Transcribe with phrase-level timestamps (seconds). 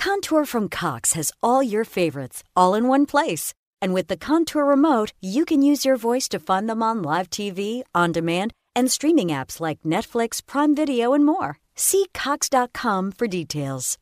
[0.00, 3.52] Contour from Cox has all your favorites, all in one place.
[3.82, 7.28] And with the Contour remote, you can use your voice to find them on live
[7.28, 11.58] TV, on demand, and streaming apps like Netflix, Prime Video, and more.
[11.74, 13.98] See Cox.com for details.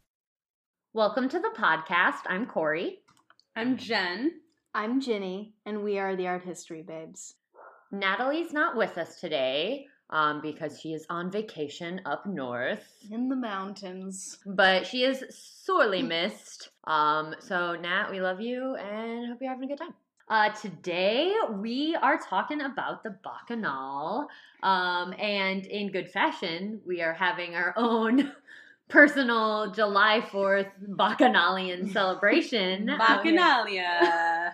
[0.93, 2.21] Welcome to the podcast.
[2.29, 3.01] I'm Corey.
[3.57, 4.35] I'm Jen.
[4.73, 7.35] I'm Ginny, and we are the Art History Babes.
[7.91, 13.37] Natalie's not with us today um, because she is on vacation up north, In the
[13.37, 14.39] mountains.
[14.47, 16.71] but she is sorely missed.
[16.85, 19.95] Um, so, Nat, we love you and hope you're having a good time.
[20.31, 24.29] Uh, today we are talking about the Bacchanal,
[24.63, 28.33] um, and in good fashion, we are having our own
[28.89, 32.87] personal July 4th Bacchanalian celebration.
[33.01, 34.53] Bacchanalia.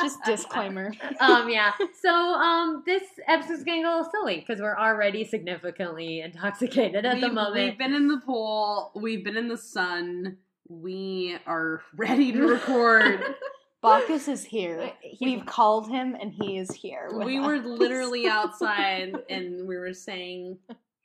[0.00, 0.92] Just disclaimer.
[1.20, 7.04] um yeah so um this episode's getting a little silly because we're already significantly intoxicated
[7.04, 8.92] at the We've- moment We've been in the pool.
[8.94, 10.38] We've been in the sun.
[10.68, 13.20] We are ready to record.
[13.82, 14.90] Bacchus is here.
[15.20, 17.08] We've called him, and he is here.
[17.12, 20.58] with we were literally outside and we were saying,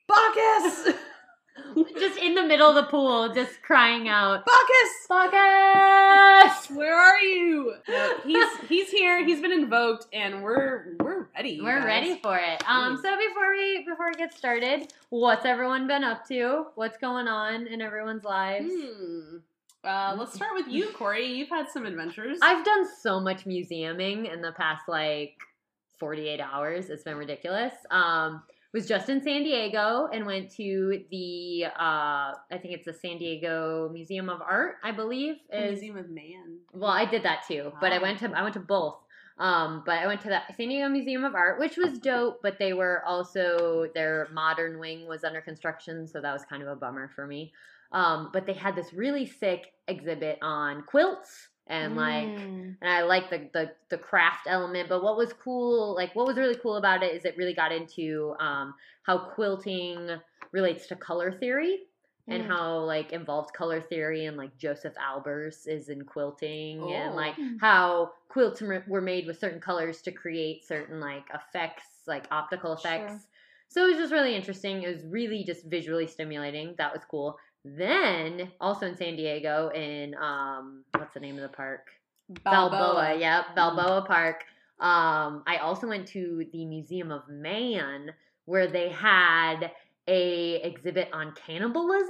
[0.08, 0.96] Bacchus!
[2.00, 5.08] just in the middle of the pool just crying out Bacchus!
[5.10, 6.70] Bacchus!
[6.72, 7.74] Where are you?
[7.88, 9.26] No, he's he's here.
[9.26, 11.60] He's been invoked, and we're we're ready.
[11.62, 11.86] we're guys.
[11.86, 16.28] ready for it um so before we before we get started what's everyone been up
[16.28, 19.38] to what's going on in everyone's lives Hmm.
[19.84, 21.26] Uh, let's start with you, Corey.
[21.26, 22.38] You've had some adventures.
[22.44, 25.34] I've done so much museuming in the past like
[25.98, 26.92] 48 hours.
[26.92, 27.74] It's been ridiculous.
[27.90, 32.94] Um, was just in San Diego and went to the uh, I think it's the
[32.94, 35.36] San Diego Museum of Art, I believe.
[35.52, 36.60] Is Museum of Man.
[36.74, 38.98] well, I did that too, but I went to I went to both.
[39.38, 42.42] Um, but I went to the San Diego Museum of Art, which was dope.
[42.42, 46.70] But they were also their modern wing was under construction, so that was kind of
[46.70, 47.52] a bummer for me.
[47.92, 52.78] Um, but they had this really sick exhibit on quilts and like Mm.
[52.82, 54.90] and I like the, the the craft element.
[54.90, 57.72] But what was cool, like what was really cool about it, is it really got
[57.72, 58.74] into um,
[59.04, 60.10] how quilting
[60.52, 61.80] relates to color theory
[62.28, 62.48] and Mm.
[62.48, 67.16] how like involved color theory and like Josef Albers is in quilting and Oh.
[67.16, 72.26] like how quilts were were made with certain colors to create certain like effects, like
[72.32, 73.12] optical effects.
[73.14, 73.22] Sure.
[73.70, 74.84] So it was just really interesting.
[74.84, 76.76] It was really just visually stimulating.
[76.78, 77.38] That was cool.
[77.64, 81.88] Then also in San Diego in um what's the name of the park?
[82.44, 84.46] Balboa, yep, Balboa Park.
[84.80, 88.12] Um, I also went to the Museum of Man
[88.46, 89.72] where they had
[90.08, 92.08] a exhibit on cannibalism,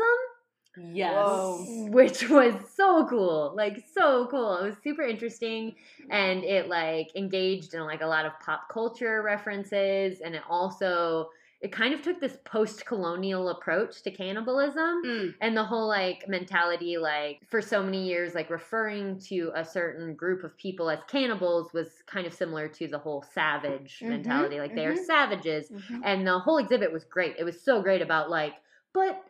[0.77, 1.25] Yes.
[1.27, 1.87] Whoa.
[1.89, 4.57] which was so cool, like so cool.
[4.57, 5.75] It was super interesting,
[6.09, 11.29] and it like engaged in like a lot of pop culture references, and it also
[11.61, 15.33] it kind of took this post-colonial approach to cannibalism Mm.
[15.41, 20.15] and the whole like mentality like for so many years like referring to a certain
[20.15, 24.59] group of people as cannibals was kind of similar to the whole savage Mhm, mentality
[24.59, 25.05] like they are mhm.
[25.05, 26.01] savages Mhm.
[26.03, 28.55] and the whole exhibit was great it was so great about like
[28.93, 29.23] but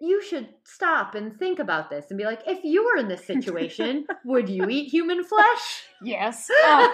[0.00, 3.24] you should stop and think about this and be like if you were in this
[3.24, 6.48] situation would you eat human flesh Yes.
[6.50, 6.86] I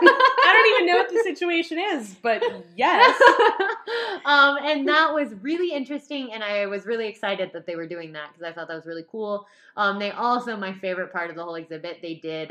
[0.53, 2.43] don't even know what the situation is, but
[2.77, 3.21] yes.
[4.25, 8.13] um, and that was really interesting, and I was really excited that they were doing
[8.13, 9.47] that because I thought that was really cool.
[9.77, 12.51] Um, they also, my favorite part of the whole exhibit, they did.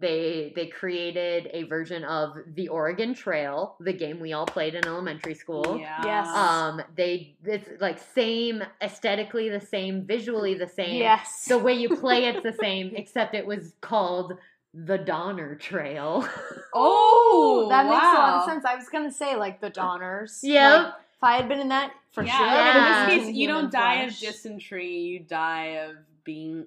[0.00, 4.86] They they created a version of the Oregon Trail, the game we all played in
[4.86, 5.76] elementary school.
[5.80, 6.04] Yeah.
[6.04, 6.28] Yes.
[6.28, 11.00] Um, they it's like same aesthetically, the same visually, the same.
[11.00, 11.46] Yes.
[11.46, 14.34] The way you play it's the same, except it was called
[14.72, 16.28] the Donner Trail.
[16.74, 18.64] Oh, that makes a lot of sense.
[18.64, 20.40] I was gonna say like the Donners.
[20.42, 20.84] Yep.
[20.84, 22.46] Like, if I had been in that, for yeah, sure.
[22.46, 23.02] Yeah.
[23.02, 24.98] In this case, you don't die of dysentery.
[24.98, 26.66] You die of being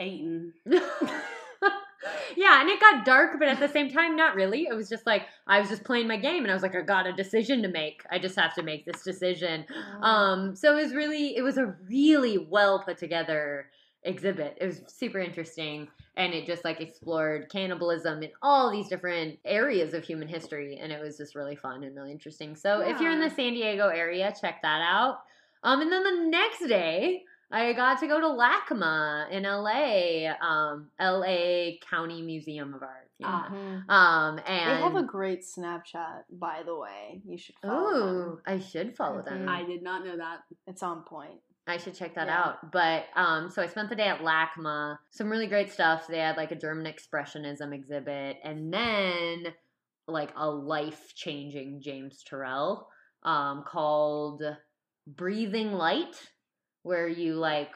[0.00, 0.54] eaten.
[2.36, 4.66] yeah, and it got dark, but at the same time, not really.
[4.68, 6.80] It was just like I was just playing my game, and I was like, I
[6.82, 8.02] got a decision to make.
[8.10, 9.64] I just have to make this decision.
[9.70, 10.06] Oh.
[10.06, 13.66] Um, so it was really, it was a really well put together
[14.04, 14.58] exhibit.
[14.60, 19.94] It was super interesting, and it just like explored cannibalism in all these different areas
[19.94, 22.56] of human history, and it was just really fun and really interesting.
[22.56, 25.20] So if you're in the San Diego area, check that out.
[25.64, 27.22] Um, and then the next day,
[27.52, 33.10] I got to go to LACMA in LA, um, LA County Museum of Art.
[33.18, 33.44] Yeah.
[33.50, 33.88] Mhm.
[33.90, 37.20] Um, They and have a great Snapchat, by the way.
[37.24, 38.42] You should follow ooh, them.
[38.46, 39.48] I should follow them.
[39.48, 40.40] I did not know that.
[40.66, 41.40] It's on point.
[41.66, 42.40] I should check that Yeah.
[42.40, 42.72] out.
[42.72, 44.98] But um, so I spent the day at LACMA.
[45.10, 46.06] Some really great stuff.
[46.08, 49.54] They had like a German expressionism exhibit, and then
[50.08, 52.86] like a life changing James Turrell
[53.22, 54.42] um, called
[55.06, 56.31] Breathing Light,
[56.82, 57.70] where you like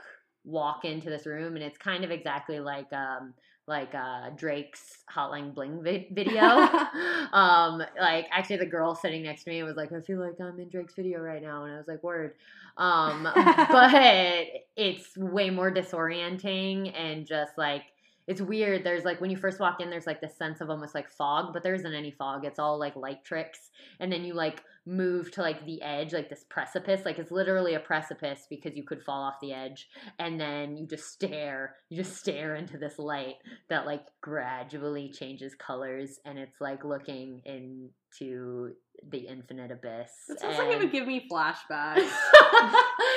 [0.44, 3.34] walk into this room, and it's kind of exactly like um,
[3.66, 6.40] like uh, Drake's Hotline Bling vi- video.
[7.32, 10.58] um, like actually, the girl sitting next to me was like, "I feel like I'm
[10.60, 12.34] in Drake's video right now," and I was like, "Word."
[12.76, 17.82] Um, but it's way more disorienting and just like
[18.26, 18.84] it's weird.
[18.84, 21.52] There's like when you first walk in, there's like this sense of almost like fog,
[21.52, 22.44] but there isn't any fog.
[22.44, 23.70] It's all like light tricks,
[24.00, 27.04] and then you like move to like the edge, like this precipice.
[27.04, 29.88] Like it's literally a precipice because you could fall off the edge,
[30.18, 31.74] and then you just stare.
[31.90, 33.34] You just stare into this light
[33.68, 38.72] that like gradually changes colors, and it's like looking into
[39.10, 40.10] the infinite abyss.
[40.28, 42.08] It sounds like it would give me flashbacks.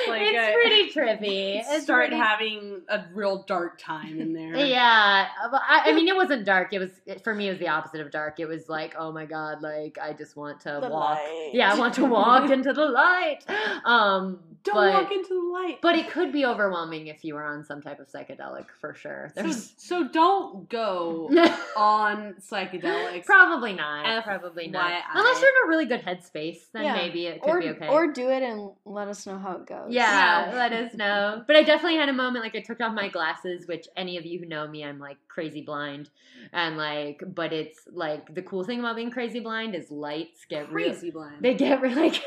[0.08, 1.60] Like, it's I- pretty trippy.
[1.62, 4.56] It's Start pretty- having a real dark time in there.
[4.56, 6.72] Yeah, I, I mean, it wasn't dark.
[6.72, 6.90] It was
[7.22, 7.48] for me.
[7.48, 8.40] It was the opposite of dark.
[8.40, 11.18] It was like, oh my god, like I just want to The walk.
[11.18, 11.50] light.
[11.60, 13.38] Yeah, I want to walk into the light.
[13.84, 15.78] Um, Don't but, walk into the light.
[15.80, 19.30] But it could be overwhelming if you were on some type of psychedelic for sure.
[19.34, 21.28] so, There's so don't go
[21.76, 23.24] on psychedelics.
[23.24, 24.06] probably not.
[24.06, 24.90] F probably not.
[24.90, 25.18] Y I.
[25.18, 26.94] Unless you're in a really good headspace, then Yeah.
[26.94, 27.88] maybe it could Or, be okay.
[27.88, 29.86] or do it and let us know how it goes.
[29.90, 30.56] Yeah, Yeah.
[30.56, 31.42] let us know.
[31.46, 34.26] But I definitely had a moment like I took off my glasses, which any of
[34.26, 36.10] you who know me, I'm like crazy blind.
[36.52, 40.72] And like but it's like the cool thing about being crazy blind is lights get
[40.72, 41.36] real crazy blind.
[41.42, 42.22] they get really like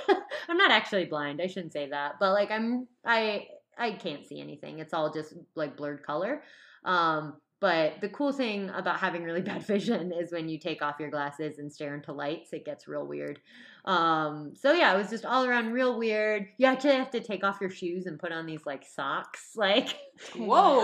[0.47, 2.15] I'm not actually blind, I shouldn't say that.
[2.19, 3.47] But like I'm I
[3.77, 4.79] I can't see anything.
[4.79, 6.43] It's all just like blurred color.
[6.85, 10.99] Um but the cool thing about having really bad vision is when you take off
[10.99, 13.39] your glasses and stare into lights, it gets real weird.
[13.85, 16.45] Um, so yeah, it was just all around real weird.
[16.57, 19.51] You actually have to take off your shoes and put on these like socks.
[19.63, 19.95] Like,
[20.35, 20.79] Whoa!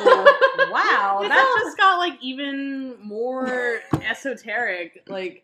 [0.71, 5.03] wow, that just got like even more esoteric.
[5.09, 5.44] Like,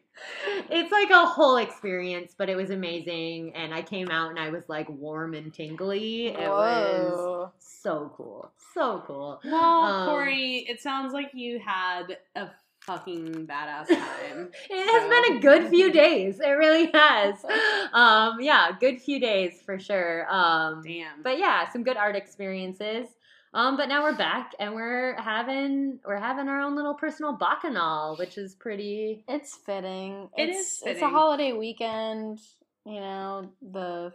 [0.69, 3.53] it's like a whole experience, but it was amazing.
[3.55, 6.27] And I came out and I was like warm and tingly.
[6.27, 8.51] It was so cool.
[8.73, 9.39] So cool.
[9.43, 12.49] well, Um, Corey, it sounds like you had a
[12.81, 14.49] fucking badass time.
[14.69, 16.39] It has been a good few days.
[16.39, 17.35] It really has.
[17.93, 20.27] Um, yeah, good few days for sure.
[20.29, 21.23] Um, Damn.
[21.23, 23.07] but yeah, some good art experiences.
[23.55, 28.17] Um, but now we're back and we're having we're having our own little personal bacchanal,
[28.17, 29.23] which is pretty.
[29.29, 30.27] It's fitting.
[30.37, 32.39] It it's, is It's a holiday weekend.
[32.85, 34.13] You know the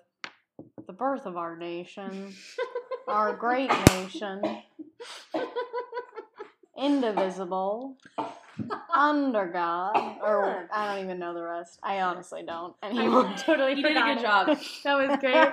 [0.87, 2.35] the birth of our nation,
[3.09, 4.43] our great nation,
[6.79, 7.97] indivisible,
[8.95, 11.79] under God, or I don't even know the rest.
[11.83, 13.33] I honestly don't anymore.
[13.39, 14.47] totally you did a good job.
[14.85, 15.53] That was great.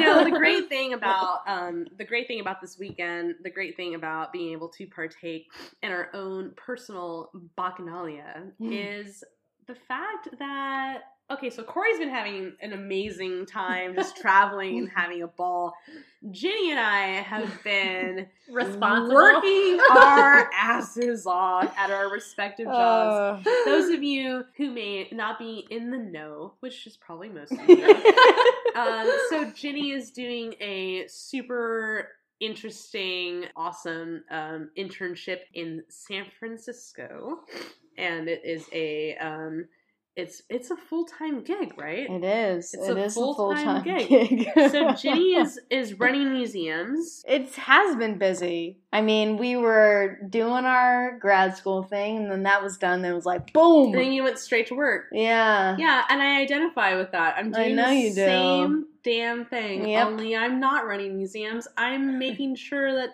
[0.06, 3.94] know the great thing about um, the great thing about this weekend the great thing
[3.94, 5.46] about being able to partake
[5.82, 9.24] in our own personal bacchanalia is
[9.66, 15.22] the fact that okay so corey's been having an amazing time just traveling and having
[15.22, 15.74] a ball.
[16.30, 19.14] Ginny and i have been responsible.
[19.14, 23.46] working our asses off at our respective jobs.
[23.46, 27.52] Uh, those of you who may not be in the know, which is probably most
[27.52, 27.84] of you,
[28.74, 32.08] um, so Ginny is doing a super
[32.40, 37.40] interesting, awesome um, internship in San Francisco,
[37.96, 39.66] and it is a um,
[40.18, 42.10] it's it's a full time gig, right?
[42.10, 42.74] it is.
[42.74, 44.08] It's It a full-time full-time gig.
[44.54, 44.70] gig.
[44.70, 47.22] So Jenny is is running museums.
[47.26, 48.80] It has been busy.
[48.92, 53.02] I mean, we were doing our grad school thing, and then that was done.
[53.02, 53.92] Then it was like, boom.
[53.92, 55.04] And then you went straight to work.
[55.12, 55.76] yeah.
[55.78, 57.36] Yeah, and I identify with that.
[57.38, 58.14] I'm I doing know the you do.
[58.16, 59.88] same damn thing.
[59.88, 60.06] Yep.
[60.06, 61.68] Only I'm not running museums.
[61.76, 63.10] I'm making sure that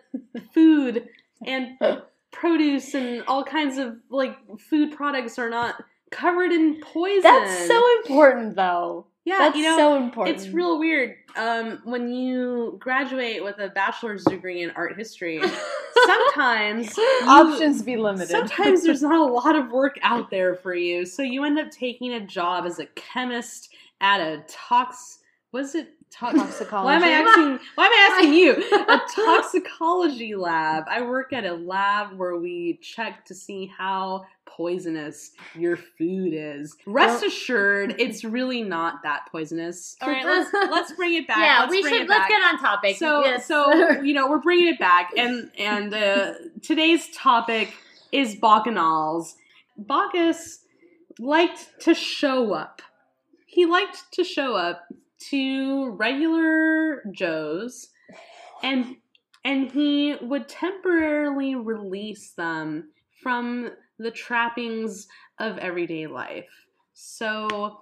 [0.54, 1.06] food
[1.44, 1.76] and
[2.32, 5.74] produce and all kinds of like food products are not
[6.14, 7.22] covered in poison.
[7.22, 9.06] That's so important, though.
[9.24, 10.36] yeah, That's you know, so important.
[10.36, 11.16] it's real weird.
[11.36, 15.40] Um, when you graduate with a bachelor's degree in art history,
[16.06, 18.28] sometimes you- Options be limited.
[18.28, 21.70] Sometimes there's not a lot of work out there for you, so you end up
[21.70, 25.18] taking a job as a chemist at a tox.
[25.52, 26.84] Was it Toxicology.
[26.84, 27.58] why am I asking?
[27.74, 28.52] Why am I asking you?
[28.88, 30.84] A toxicology lab.
[30.88, 36.76] I work at a lab where we check to see how poisonous your food is.
[36.86, 39.96] Rest Well- assured, it's really not that poisonous.
[40.00, 41.38] All right, let's let's bring it back.
[41.38, 42.96] yeah, Let's we should let's get on topic.
[42.96, 43.46] So, Yes.
[43.46, 47.74] so you know, we're bringing it back, and and uh, today's topic
[48.12, 49.34] is bacchanals.
[49.76, 50.60] Bacchus
[51.18, 52.82] liked to show up.
[53.46, 54.84] He liked to show up
[55.30, 57.88] to regular Joes,
[58.62, 58.96] and
[59.44, 62.90] and he would temporarily release them
[63.22, 65.06] from the trappings
[65.38, 66.66] of everyday life.
[66.94, 67.80] So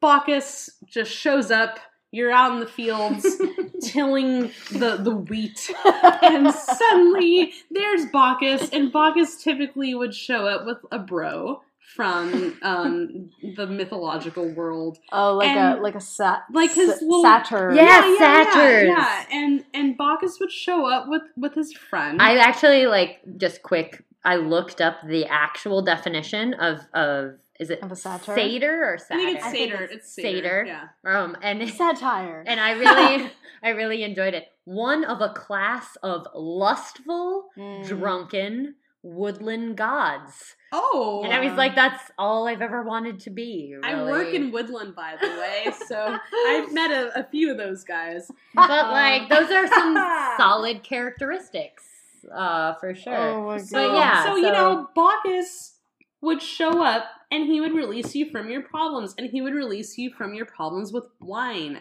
[0.00, 1.78] Bacchus just shows up.
[2.12, 3.24] You're out in the fields
[3.82, 5.70] tilling the, the wheat,
[6.22, 11.62] and suddenly there's Bacchus, and Bacchus typically would show up with a bro
[11.96, 17.02] from um, the mythological world, oh, like and- a like a sat like his s-
[17.02, 17.72] little- satyr.
[17.74, 18.00] Yeah.
[18.18, 18.88] satyrs.
[18.88, 22.20] yeah, yeah, and and Bacchus would show up with with his friend.
[22.20, 24.04] I actually like just quick.
[24.24, 28.34] I looked up the actual definition of of is it Of a satyr?
[28.34, 29.84] satyr or I think it's I think satyr.
[29.84, 30.32] it's It's satyr.
[30.32, 30.64] satyr.
[30.66, 30.88] Yeah.
[31.22, 32.44] Um, and satire.
[32.46, 33.30] and I really
[33.62, 34.46] I really enjoyed it.
[34.64, 37.86] One of a class of lustful, Mm.
[37.86, 40.54] drunken woodland gods.
[40.72, 43.74] Oh, And I was like, that's all I've ever wanted to be.
[43.82, 47.82] I work in Woodland, by the way, so I've met a, a few of those
[47.82, 48.30] guys.
[48.54, 49.94] but like those are some
[50.36, 51.84] solid characteristics,
[52.32, 53.16] uh, for sure.
[53.30, 53.96] Oh my So god.
[53.96, 55.74] yeah, so, you know, Bacchus
[56.20, 59.96] would show up and he would release you from your problems, and he would release
[59.98, 61.80] you from your problems with wine.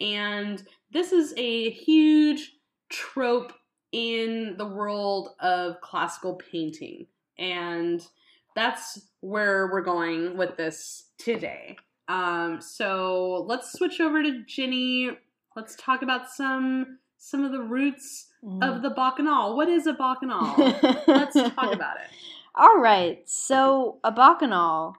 [0.00, 2.52] And this is a huge
[2.88, 3.52] trope
[3.92, 7.06] in the world of classical painting,
[7.38, 8.04] and
[8.58, 11.76] that's where we're going with this today.
[12.08, 15.10] Um, so let's switch over to Ginny.
[15.54, 18.62] Let's talk about some some of the roots Mm.
[18.62, 19.56] of the bacchanal.
[19.56, 20.54] What is a bacchanal?
[21.08, 22.08] Let's talk about it.
[22.54, 23.28] All right.
[23.28, 24.94] So a bacchanal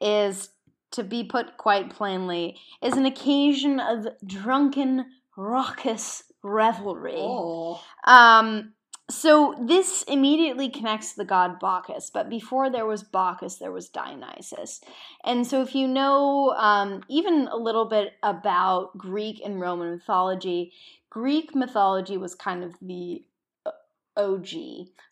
[0.00, 0.48] is,
[0.92, 5.04] to be put quite plainly, is an occasion of drunken,
[5.36, 7.16] raucous revelry.
[7.18, 7.82] Oh.
[8.04, 8.72] Um,
[9.10, 13.88] so this immediately connects to the god Bacchus, but before there was Bacchus, there was
[13.88, 14.80] Dionysus.
[15.24, 20.72] And so if you know um, even a little bit about Greek and Roman mythology,
[21.10, 23.24] Greek mythology was kind of the
[23.66, 23.70] uh,
[24.16, 24.48] OG,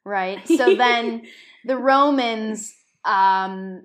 [0.04, 0.46] right?
[0.46, 1.26] So then
[1.64, 2.74] the Romans
[3.04, 3.84] um,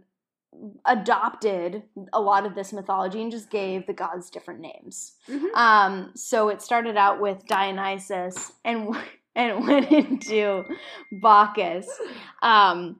[0.86, 5.14] adopted a lot of this mythology and just gave the gods different names.
[5.28, 5.54] Mhm.
[5.56, 8.96] Um, so it started out with Dionysus and
[9.36, 10.66] and it went into
[11.12, 11.88] Bacchus.
[12.42, 13.00] Um,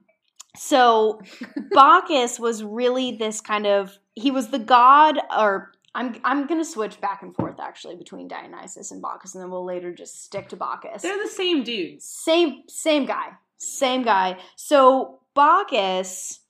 [0.56, 1.20] so
[1.72, 7.00] Bacchus was really this kind of he was the god or I'm I'm gonna switch
[7.00, 10.56] back and forth actually between Dionysus and Bacchus and then we'll later just stick to
[10.56, 11.02] Bacchus.
[11.02, 12.04] They're the same dudes.
[12.04, 13.30] Same same guy.
[13.58, 14.38] Same guy.
[14.56, 16.40] So Bacchus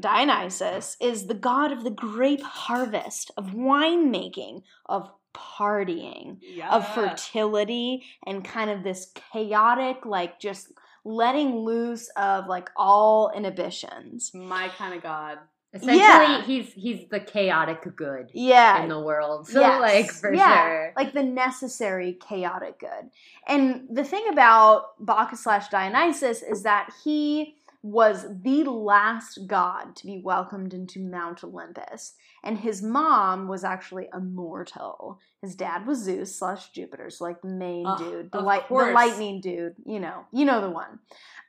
[0.00, 6.70] Dionysus is the god of the grape harvest, of winemaking, of partying, Yeah.
[6.74, 10.72] of fertility, and kind of this chaotic, like just
[11.04, 14.32] letting loose of like all inhibitions.
[14.34, 15.38] My kind of god.
[15.74, 16.42] Essentially, Yeah.
[16.42, 18.82] he's he's the chaotic good Yeah.
[18.82, 19.48] in the world.
[19.52, 19.80] So Yes.
[19.80, 20.92] like for yeah, sure.
[20.96, 23.10] Like the necessary chaotic good.
[23.48, 30.06] And the thing about Bacchus slash Dionysus is that he was the last god to
[30.06, 32.14] be welcomed into Mount Olympus.
[32.44, 35.18] And his mom was actually immortal.
[35.40, 38.74] His dad was Zeus slash Jupiter, so like the main Ugh, dude, the light the
[38.74, 41.00] lightning dude, you know, you know the one.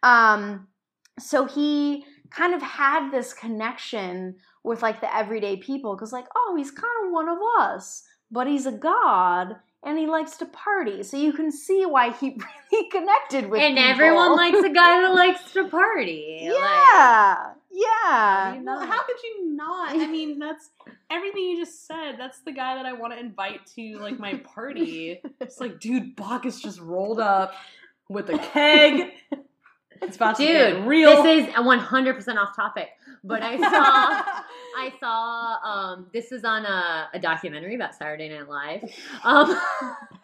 [0.01, 0.67] Um
[1.19, 6.55] so he kind of had this connection with like the everyday people because like oh
[6.57, 11.03] he's kind of one of us but he's a god and he likes to party
[11.03, 12.37] so you can see why he
[12.71, 13.89] really connected with and people.
[13.89, 16.41] everyone likes a guy that likes to party.
[16.45, 18.79] Like, yeah yeah you know.
[18.79, 19.95] how could you not?
[19.95, 20.69] I mean, that's
[21.09, 22.13] everything you just said.
[22.17, 25.21] That's the guy that I want to invite to like my party.
[25.41, 27.53] It's like, dude, Bacchus just rolled up
[28.09, 29.11] with a keg.
[30.01, 31.23] It's about to Dude, get real.
[31.23, 32.89] this is 100% off topic,
[33.23, 33.69] but I saw
[34.77, 38.83] I saw um this is on a, a documentary about Saturday Night Live.
[39.23, 39.49] Um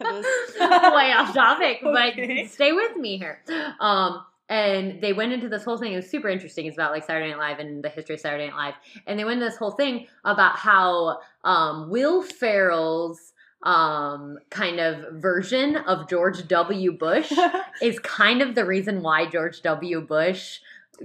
[0.00, 2.42] way off topic, Okay.
[2.42, 3.40] but stay with me here.
[3.80, 5.92] Um and they went into this whole thing.
[5.92, 6.66] It was super interesting.
[6.66, 8.74] It's about like Saturday Night Live and the history of Saturday Night Live.
[9.06, 13.32] And they went into this whole thing about how um, Will Ferrell's
[13.62, 16.92] um, kind of version of George W.
[16.92, 17.32] Bush
[17.82, 20.00] is kind of the reason why George W.
[20.00, 20.60] Bush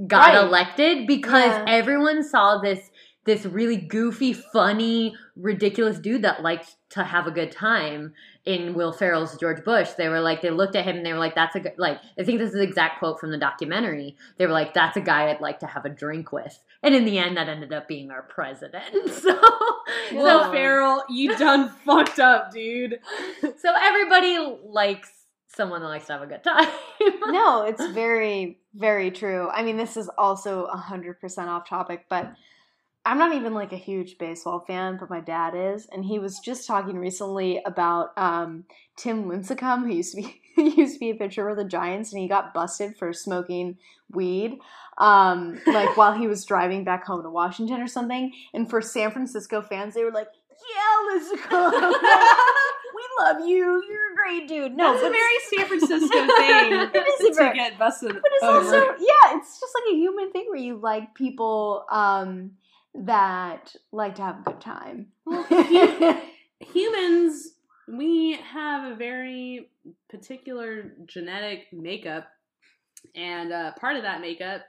[0.07, 0.43] got Right.
[0.43, 1.65] elected because Yeah.
[1.67, 2.91] everyone saw this
[3.25, 8.13] this really goofy, funny, ridiculous dude that liked to have a good time
[8.45, 9.89] in Will Ferrell's George Bush.
[9.93, 11.97] They were like, they looked at him and they were like, that's a good, like,
[12.19, 14.15] I think this is the exact quote from the documentary.
[14.37, 16.59] They were like, that's a guy I'd like to have a drink with.
[16.85, 18.85] And in the end, that ended up being our president.
[19.25, 19.39] So,
[20.11, 22.99] Will so, Ferrell, you done fucked up, dude.
[23.41, 25.11] so everybody likes
[25.47, 26.67] someone that likes to have a good time.
[27.27, 29.49] no, it's very, very true.
[29.49, 32.33] I mean, this is also 100% off topic, but
[33.05, 35.87] I'm not even like a huge baseball fan, but my dad is.
[35.91, 38.65] And he was just talking recently about um,
[38.95, 40.44] Tim Lincecum, who used to be he
[40.77, 43.77] used to be a pitcher for the Giants, and he got busted for smoking
[44.11, 44.59] weed,
[44.97, 48.31] um, like while he was driving back home to Washington or something.
[48.53, 51.71] And for San Francisco fans, they were like, "Yeah, Lincecum,
[52.95, 53.83] we love you.
[53.89, 57.55] You're a great dude." No, That's a very San Francisco thing It is to very-
[57.55, 58.13] get busted.
[58.13, 58.57] but it's over.
[58.65, 62.51] also yeah, it's just like a human thing where you like people um,
[62.93, 65.07] that like to have a good time.
[66.59, 67.49] humans
[67.87, 69.69] we have a very
[70.09, 72.27] particular genetic makeup
[73.15, 74.61] and uh, part of that makeup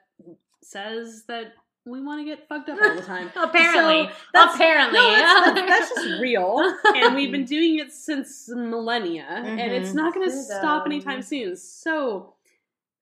[0.62, 1.52] says that
[1.85, 4.08] we want to get fucked up all the time Apparently.
[4.08, 4.99] So that's- Apparently.
[4.99, 6.58] no, that's, that's, that's just real
[6.96, 9.94] and we've been doing it since millennia and it's Mhm.
[9.94, 12.35] not going to stop anytime soon so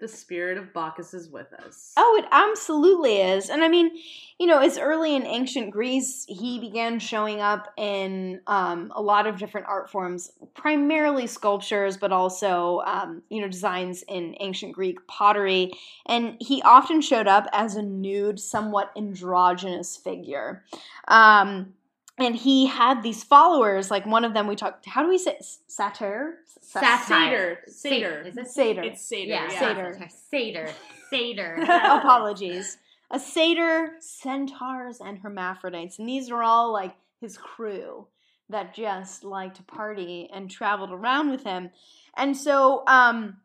[0.04, 3.48] the spirit of bacchus is with us Oh, it absolutely is.
[3.48, 3.90] And I mean,
[4.38, 9.26] you know, as early in ancient Greece, he began showing up in um, a lot
[9.26, 15.06] of different art forms, primarily sculptures, but also, um, you know, designs in ancient Greek
[15.06, 15.72] pottery.
[16.06, 20.64] And he often showed up as a nude, somewhat androgynous figure.
[21.08, 21.74] Um,
[22.18, 25.38] and he had these followers, like one of them we talked, how do we say,
[25.66, 26.38] satyr?
[26.60, 27.00] Satire.
[27.00, 27.58] Satyr.
[27.66, 28.22] Satyr.
[28.26, 28.82] Is it Satyr.
[28.82, 30.08] it's satyr Yeah, yeah, Satyr.
[30.30, 30.70] Satyr.
[31.10, 31.56] Satyr.
[31.62, 32.78] Apologies.
[33.10, 35.98] A satyr, centaurs, and hermaphrodites.
[35.98, 38.06] And these are all like his crew
[38.48, 41.70] that just liked to party and traveled around with him.
[42.16, 43.38] And so, um,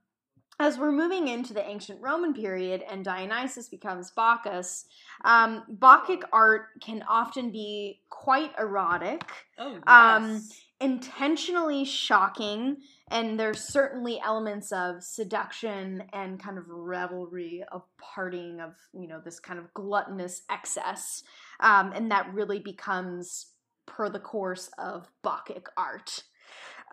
[0.60, 4.86] as we're moving into the ancient Roman period and Dionysus becomes Bacchus,
[5.24, 9.24] um, Bacchic art can often be quite erotic
[9.58, 9.82] oh yes.
[9.88, 10.42] Um,
[10.82, 12.78] intentionally shocking
[13.10, 19.20] and there's certainly elements of seduction and kind of revelry of partying of you know
[19.24, 21.24] this kind of gluttonous excess
[21.60, 23.48] um, and that really becomes
[23.86, 26.24] per the course of bacchic art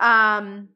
[0.00, 0.68] um,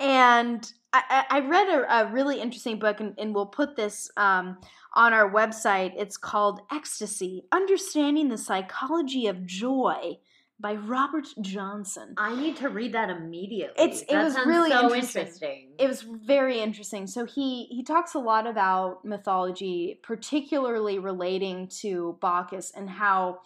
[0.00, 4.58] and I, I read a, a really interesting book, and, and we'll put this um,
[4.94, 5.92] on our website.
[5.96, 10.18] It's called Ecstasy Understanding the Psychology of Joy
[10.58, 12.14] by Robert Johnson.
[12.18, 13.82] I need to read that immediately.
[13.82, 15.22] It's- it that was really so interesting.
[15.22, 15.68] interesting.
[15.78, 17.06] It was very interesting.
[17.06, 23.40] So he he talks a lot about mythology, particularly relating to Bacchus and how,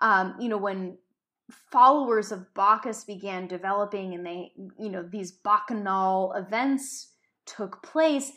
[0.00, 0.98] um, you know, when
[1.50, 7.08] followers of Bacchus began developing and they, you know, these bacchanal events
[7.46, 8.32] took place.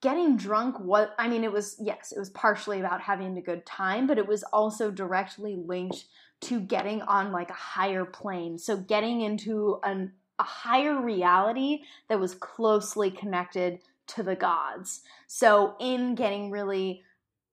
[0.00, 3.64] Getting drunk, what I mean, it was yes, it was partially about having a good
[3.64, 6.06] time, but it was also directly linked
[6.42, 8.58] to getting on like a higher plane.
[8.58, 15.02] So getting into an a higher reality that was closely connected to the gods.
[15.28, 17.02] So in getting really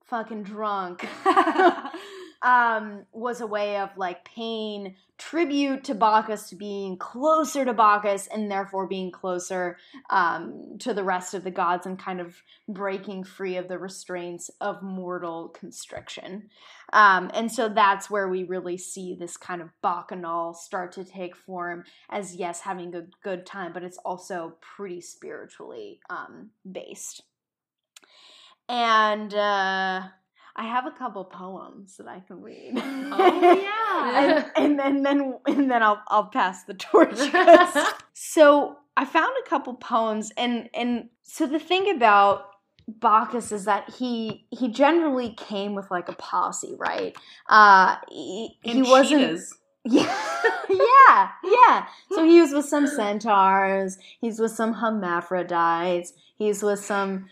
[0.06, 1.08] fucking drunk
[2.42, 8.50] um was a way of like paying tribute to Bacchus being closer to Bacchus and
[8.50, 9.78] therefore being closer
[10.10, 14.50] um to the rest of the gods and kind of breaking free of the restraints
[14.62, 16.50] of mortal constriction.
[16.94, 21.36] Um, and so that's where we really see this kind of bacchanal start to take
[21.36, 27.24] form as yes, having a good time, but it's also pretty spiritually um, based.
[28.68, 30.04] And uh,
[30.60, 32.74] I have a couple poems that I can read.
[32.76, 34.46] Oh, yeah.
[34.58, 37.16] and, and then then and then I'll I'll pass the torch.
[38.14, 42.48] so I found a couple poems, and and so the thing about
[42.90, 47.16] Bacchus is that he he generally came with like a posse, right?
[47.48, 49.22] Uh, he, he wasn't.
[49.22, 49.58] cheetahs.
[49.86, 50.12] Yeah,
[50.70, 51.86] yeah, yeah.
[52.12, 53.98] So he was with some centaurs.
[54.20, 56.12] He's with some hermaphrodites.
[56.38, 57.28] He's with some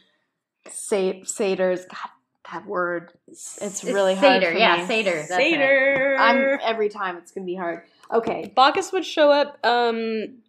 [0.70, 1.86] sa- satyrs.
[1.86, 2.10] God,
[2.52, 3.14] that word.
[3.28, 4.88] It's, it's really hard Satyr, for yeah, me.
[4.88, 5.16] Satyr.
[5.16, 5.52] That's right.
[5.54, 6.16] Satyr.
[6.20, 7.84] I'm every time it's gonna be hard.
[8.12, 10.40] Okay, Bacchus would show up um,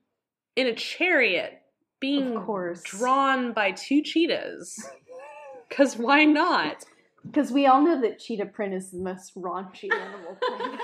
[0.57, 1.61] in a chariot,
[2.01, 2.83] being Of course.
[2.83, 4.89] drawn by two cheetahs.
[5.69, 6.87] Because why not?
[7.31, 10.81] because we all know that cheetah print is the most raunchy animal print.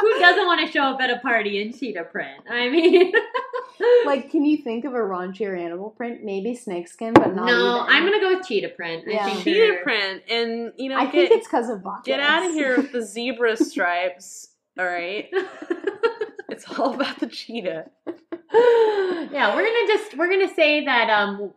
[0.00, 2.42] Who doesn't want to show up at a party in cheetah print?
[2.50, 3.12] I mean,
[4.06, 6.24] like, can you think of a raunchier animal print?
[6.24, 7.46] Maybe snakeskin, but not.
[7.46, 7.94] no, even.
[7.94, 9.04] I'm gonna go with cheetah print.
[9.06, 9.24] Yeah.
[9.24, 12.04] I think Cheetah they're- print, and you know, I get, think it's because of Bacchus.
[12.06, 14.48] get out of here with the zebra stripes.
[14.78, 15.28] All right,
[16.48, 17.86] it's all about the cheetah.
[19.32, 21.52] yeah, we're gonna just we're gonna say that um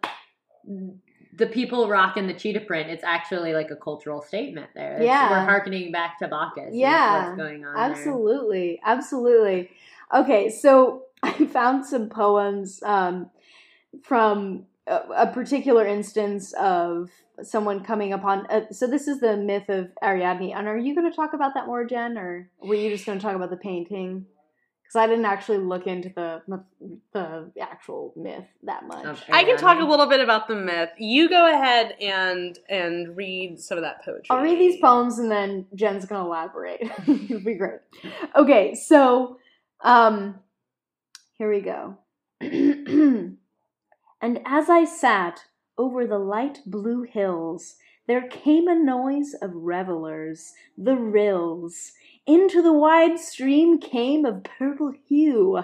[1.33, 2.89] the people rocking the cheetah print.
[2.89, 4.93] It's actually like a cultural statement there.
[4.95, 5.29] It's- Yeah.
[5.31, 6.73] we're harkening back to Bacchus.
[6.73, 7.73] Yeah, what's going on?
[7.73, 7.83] there.
[7.83, 9.69] Absolutely, absolutely.
[10.13, 13.29] Okay, so I found some poems um,
[14.03, 17.09] from a, a particular instance of
[17.43, 18.45] someone coming upon.
[18.47, 21.53] Uh, so this is the myth of Ariadne, and are you going to talk about
[21.53, 24.25] that more, Jen, or were you just going to talk about the painting?
[24.83, 26.41] Because I didn't actually look into the
[27.13, 29.21] the actual myth that much.
[29.31, 30.89] I can talk a little bit about the myth.
[30.97, 34.25] You go ahead and and read some of that poetry.
[34.29, 36.81] I'll read these poems and then Jen's gonna elaborate.
[37.07, 37.79] It'll be great.
[38.35, 39.37] Okay, so
[39.79, 40.35] um
[41.41, 41.97] here we go.
[42.39, 43.37] and
[44.45, 50.95] as I sat over the light blue hills, there came a noise of revelers, the
[50.95, 51.93] rills.
[52.27, 55.63] Into the wide stream came of purple hue.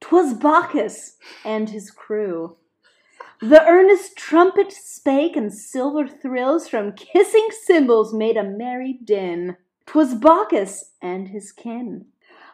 [0.00, 2.56] 'Twas Bacchus and his crew.
[3.40, 9.56] The earnest trumpet spake, and silver thrills from kissing cymbals made a merry din.
[9.84, 12.11] 'Twas Bacchus and his kin.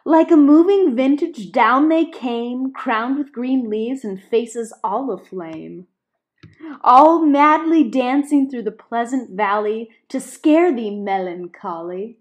[0.09, 5.85] Like a moving vintage, down they came, crowned with green leaves and faces all aflame.
[6.83, 12.17] All madly dancing through the pleasant valley to scare thee, melancholy.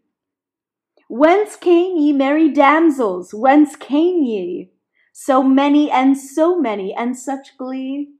[1.08, 3.32] Whence came ye, merry damsels?
[3.32, 4.70] Whence came ye?
[5.14, 8.10] So many and so many and such glee.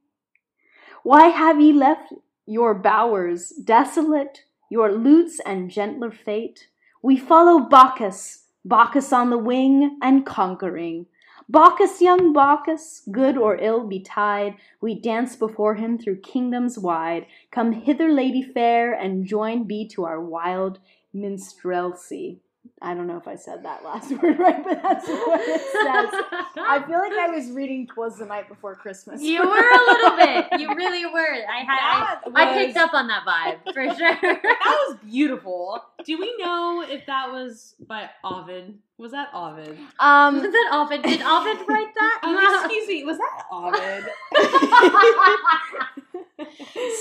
[1.02, 2.14] Why have ye left
[2.46, 6.68] your bowers desolate, your lutes and gentler fate?
[7.02, 11.06] We follow Bacchus, Bacchus on the wing and conquering.
[11.48, 17.26] Bacchus, young Bacchus, good or ill betide, we dance before him through kingdoms wide.
[17.50, 20.78] Come hither, lady fair, and join be to our wild
[21.14, 22.40] minstrelsy.
[22.82, 26.52] I don't know if I said that last word right, but that's what it says.
[26.56, 30.16] I feel like I was reading "Twas the Night Before Christmas." You were a little
[30.16, 30.60] bit.
[30.60, 31.44] You really were.
[31.50, 32.20] I had.
[32.26, 34.16] That I, I picked up on that vibe for sure.
[34.20, 35.82] That was beautiful.
[36.04, 38.78] Do we know if that was by Ovid?
[38.98, 39.78] Was that Ovid?
[40.00, 41.02] Um, Was Um, that Ovid?
[41.02, 42.20] Did Ovid write that?
[42.24, 44.04] Um, excuse me, was that Ovid?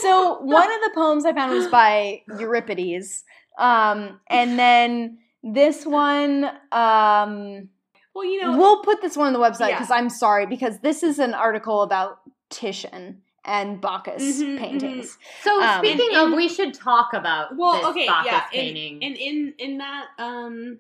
[0.02, 3.24] so one of the poems I found was by Euripides,
[3.58, 5.18] um, and then
[5.54, 7.70] this one, um,
[8.14, 9.78] well, you know, we'll put this one on the website Yeah.
[9.78, 15.18] because I'm sorry because this is an article about Titian and Bacchus Mhm, paintings.
[15.42, 19.04] So Um, speaking And of, we should talk about well, this okay, Bacchus yeah, painting.
[19.04, 20.80] and, and in in that, um,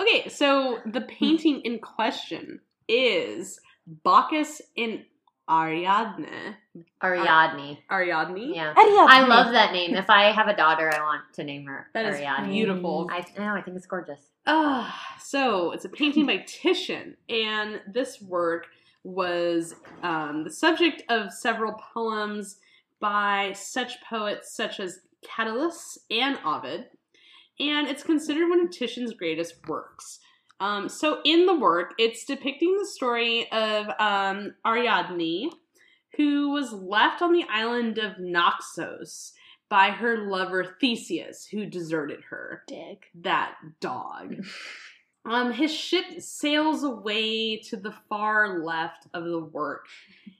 [0.00, 3.60] okay, so the painting in question is
[4.04, 5.04] Bacchus and
[5.48, 6.56] Ariadne.
[7.02, 7.78] Ariadne.
[7.90, 8.54] Ariadne.
[8.54, 8.74] Yeah.
[8.76, 9.08] Ariadne.
[9.08, 9.94] I love that name.
[9.94, 12.50] If I have a daughter, I want to name her That is Ariadne.
[12.50, 13.08] beautiful.
[13.10, 13.54] I know.
[13.54, 14.20] I think it's gorgeous.
[14.46, 18.66] Ah, so it's a painting by Titian, and this work
[19.04, 22.58] was um, the subject of several poems
[23.00, 26.86] by such poets such as Catullus and Ovid,
[27.60, 30.20] and it's considered one of Titian's greatest works.
[30.60, 35.50] Um, so in the work, it's depicting the story of um, Ariadne,
[36.16, 39.32] who was left on the island of Naxos
[39.68, 43.06] by her lover Theseus, who deserted her Dick.
[43.14, 44.36] that dog.
[45.28, 49.86] Um, his ship sails away to the far left of the work,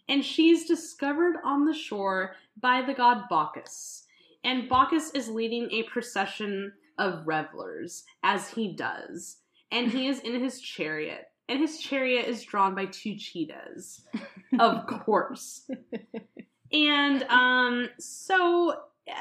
[0.08, 4.04] and she's discovered on the shore by the god Bacchus.
[4.44, 9.38] And Bacchus is leading a procession of revelers, as he does.
[9.70, 14.02] And he is in his chariot, and his chariot is drawn by two cheetahs,
[14.58, 15.68] of course.
[16.72, 18.74] And um, so
[19.08, 19.12] uh,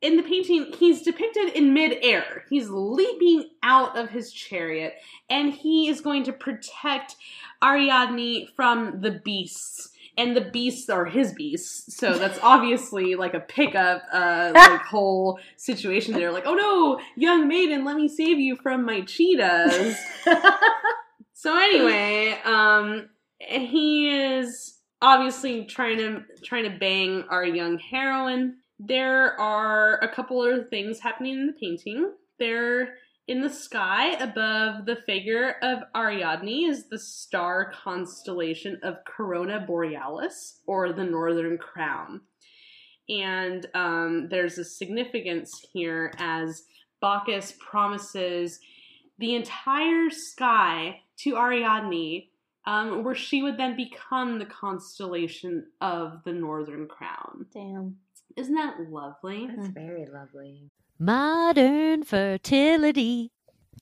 [0.00, 2.44] in the painting, he's depicted in midair.
[2.50, 4.94] He's leaping out of his chariot,
[5.30, 7.16] and he is going to protect
[7.62, 9.90] Ariadne from the beasts.
[10.16, 15.40] And the beasts are his beasts, so that's obviously like a pickup, uh, like whole
[15.56, 16.14] situation.
[16.14, 19.96] They're like, "Oh no, young maiden, let me save you from my cheetahs."
[21.44, 28.56] So anyway, um, he is obviously trying to trying to bang our young heroine.
[28.78, 32.12] There are a couple other things happening in the painting.
[32.38, 32.94] There,
[33.26, 40.60] in the sky above the figure of Ariadne, is the star constellation of Corona Borealis,
[40.66, 42.20] or the Northern Crown.
[43.08, 46.62] And um, there's a significance here as
[47.00, 48.60] Bacchus promises
[49.18, 52.28] the entire sky to Ariadne
[52.66, 57.46] um, where she would then become the constellation of the Northern Crown.
[57.52, 57.96] Damn.
[58.36, 59.48] Isn't that lovely?
[59.54, 60.70] That's very lovely.
[61.04, 63.30] Modern fertility.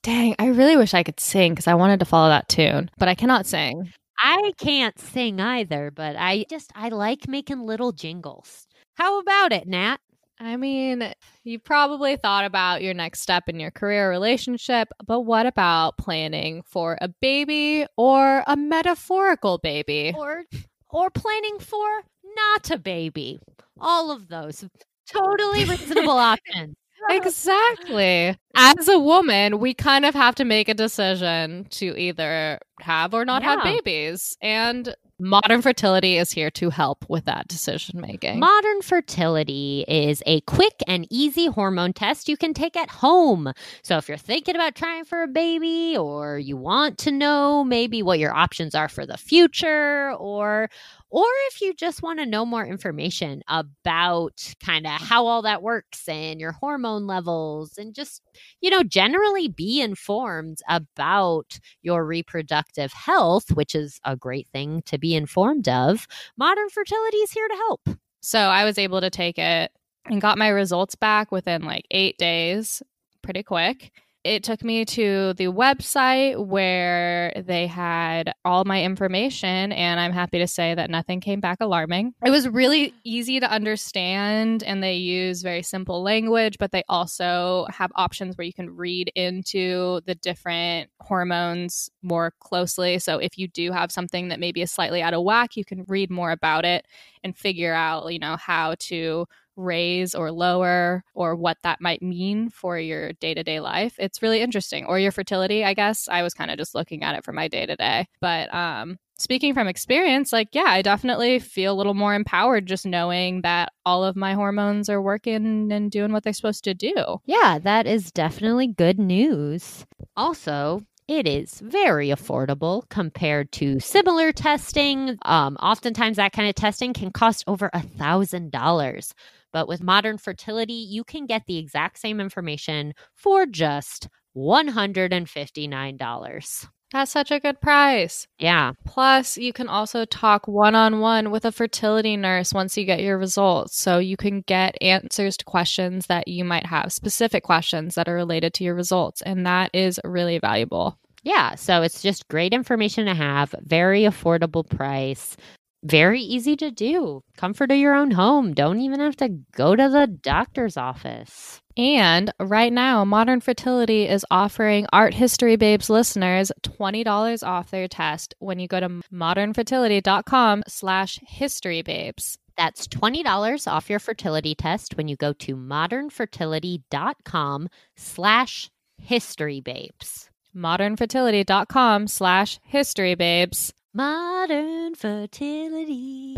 [0.02, 3.08] Dang, I really wish I could sing because I wanted to follow that tune, but
[3.08, 3.92] I cannot sing.
[4.18, 8.66] I can't sing either, but I just I like making little jingles.
[8.94, 9.98] How about it, Nat?
[10.40, 11.12] I mean,
[11.44, 16.64] you probably thought about your next step in your career relationship, but what about planning
[16.66, 20.12] for a baby or a metaphorical baby?
[20.16, 20.42] Or
[20.90, 22.02] or planning for
[22.34, 23.38] not a baby.
[23.80, 24.64] All of those
[25.06, 26.74] totally reasonable options.
[27.10, 28.36] Exactly.
[28.54, 33.24] As a woman, we kind of have to make a decision to either have or
[33.24, 34.36] not have babies.
[34.42, 38.40] And modern fertility is here to help with that decision making.
[38.40, 43.52] Modern fertility is a quick and easy hormone test you can take at home.
[43.82, 48.02] So if you're thinking about trying for a baby or you want to know maybe
[48.02, 50.68] what your options are for the future or
[51.12, 55.62] or if you just want to know more information about kind of how all that
[55.62, 58.22] works and your hormone levels and just
[58.62, 64.98] you know generally be informed about your reproductive health, which is a great thing to
[64.98, 67.88] be informed of, modern fertility is here to help.
[68.22, 69.70] So I was able to take it
[70.06, 72.82] and got my results back within like eight days,
[73.22, 73.92] pretty quick.
[74.24, 80.38] It took me to the website where they had all my information, and I'm happy
[80.38, 82.14] to say that nothing came back alarming.
[82.24, 87.66] It was really easy to understand, and they use very simple language, but they also
[87.70, 93.00] have options where you can read into the different hormones more closely.
[93.00, 95.84] So if you do have something that maybe is slightly out of whack, you can
[95.88, 96.86] read more about it
[97.24, 102.50] and figure out, you know, how to raise or lower or what that might mean
[102.50, 103.94] for your day-to-day life.
[103.98, 104.86] It's really interesting.
[104.86, 106.08] Or your fertility, I guess.
[106.08, 108.08] I was kind of just looking at it for my day-to-day.
[108.20, 112.84] But um speaking from experience, like yeah, I definitely feel a little more empowered just
[112.86, 116.94] knowing that all of my hormones are working and doing what they're supposed to do.
[117.24, 119.86] Yeah, that is definitely good news.
[120.16, 125.18] Also, it is very affordable compared to similar testing.
[125.22, 129.12] Um, oftentimes, that kind of testing can cost over a thousand dollars.
[129.52, 136.66] But with modern fertility, you can get the exact same information for just $159.
[136.92, 138.26] That's such a good price.
[138.38, 138.72] Yeah.
[138.84, 143.00] Plus, you can also talk one on one with a fertility nurse once you get
[143.00, 143.78] your results.
[143.78, 148.14] So you can get answers to questions that you might have, specific questions that are
[148.14, 149.22] related to your results.
[149.22, 150.98] And that is really valuable.
[151.22, 151.54] Yeah.
[151.54, 155.34] So it's just great information to have, very affordable price,
[155.82, 157.22] very easy to do.
[157.36, 158.54] Comfort of your own home.
[158.54, 161.60] Don't even have to go to the doctor's office.
[161.76, 168.34] And right now, Modern Fertility is offering Art History Babes listeners $20 off their test
[168.38, 172.36] when you go to modernfertility.com slash historybabes.
[172.56, 178.70] That's $20 off your fertility test when you go to modernfertility.com slash
[179.08, 180.28] historybabes.
[180.54, 183.72] modernfertility.com slash historybabes.
[183.94, 186.32] Modern fertility.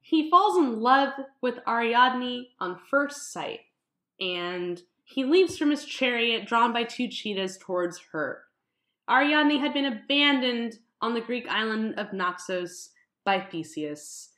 [0.00, 3.60] He falls in love with Ariadne on first sight,
[4.20, 8.44] and he leaps from his chariot drawn by two cheetahs towards her.
[9.10, 12.90] Ariadne had been abandoned on the Greek island of Naxos
[13.24, 14.30] by Theseus.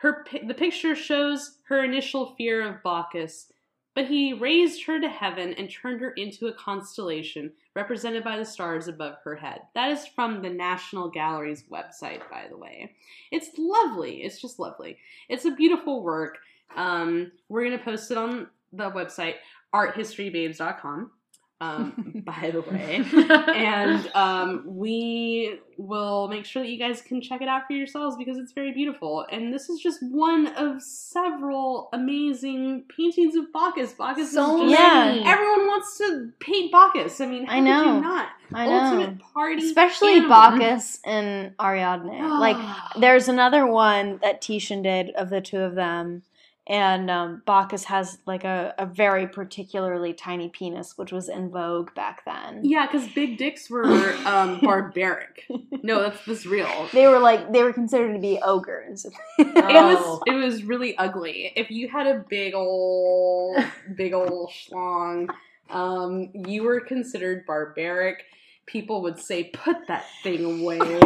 [0.00, 3.52] Her the picture shows her initial fear of Bacchus,
[3.96, 8.44] but he raised her to heaven and turned her into a constellation represented by the
[8.44, 9.62] stars above her head.
[9.74, 12.92] That is from the National Gallery's website, by the way.
[13.32, 14.22] It's lovely.
[14.22, 14.98] It's just lovely.
[15.30, 16.36] It's a beautiful work.
[16.76, 19.36] Um, we're going to post it on the website,
[19.74, 21.10] arthistorybabes.com,
[21.60, 23.02] um, by the way.
[23.54, 28.16] and um, we will make sure that you guys can check it out for yourselves
[28.16, 29.26] because it's very beautiful.
[29.30, 33.92] And this is just one of several amazing paintings of Bacchus.
[33.92, 35.24] Bacchus So is just many.
[35.24, 37.20] everyone wants to paint Bacchus.
[37.20, 38.00] I mean, I know.
[38.00, 38.28] not?
[38.52, 38.72] I know.
[38.72, 40.28] Ultimate party, Especially animal.
[40.28, 42.06] Bacchus and Ariadne.
[42.38, 42.56] like,
[43.00, 46.22] there's another one that Titian did of the two of them.
[46.68, 51.94] And um, Bacchus has like a, a very particularly tiny penis, which was in vogue
[51.94, 52.62] back then.
[52.64, 53.84] Yeah, because big dicks were
[54.24, 55.44] um, barbaric.
[55.84, 56.88] No, that's that's real.
[56.92, 59.06] They were like they were considered to be ogres.
[59.38, 59.92] It Oh.
[59.94, 61.52] was it was really ugly.
[61.54, 63.58] If you had a big old
[63.96, 65.28] big old schlong,
[65.70, 68.24] um, you were considered barbaric.
[68.66, 70.80] People would say, "Put that thing away."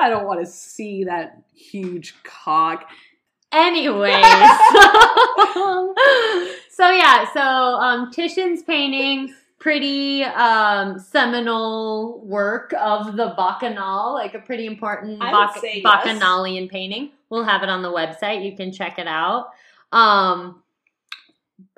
[0.00, 2.88] I don't want to see that huge cock.
[3.52, 4.14] Anyways.
[6.70, 14.38] so yeah, so um Titian's painting pretty um, seminal work of the Bacchanal, like a
[14.38, 15.82] pretty important bac- yes.
[15.82, 17.10] Bacchanalian painting.
[17.28, 18.44] We'll have it on the website.
[18.48, 19.48] You can check it out.
[19.92, 20.62] Um,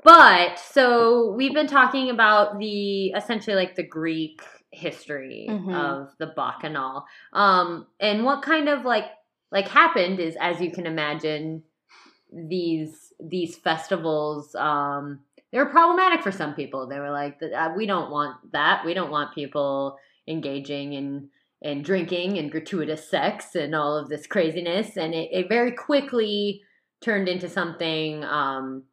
[0.04, 5.74] but so we've been talking about the essentially like the Greek history Mhm.
[5.74, 7.04] of the Bacchanal.
[7.32, 9.06] Um, and what kind of like
[9.52, 11.62] like happened is as you can imagine
[12.32, 15.20] these these festivals um
[15.52, 16.86] they were problematic for some people.
[16.86, 18.84] They were like uh, we don't want that.
[18.84, 21.28] We don't want people engaging in
[21.62, 26.62] in drinking and gratuitous sex and all of this craziness and it, it very quickly
[27.02, 28.84] turned into something um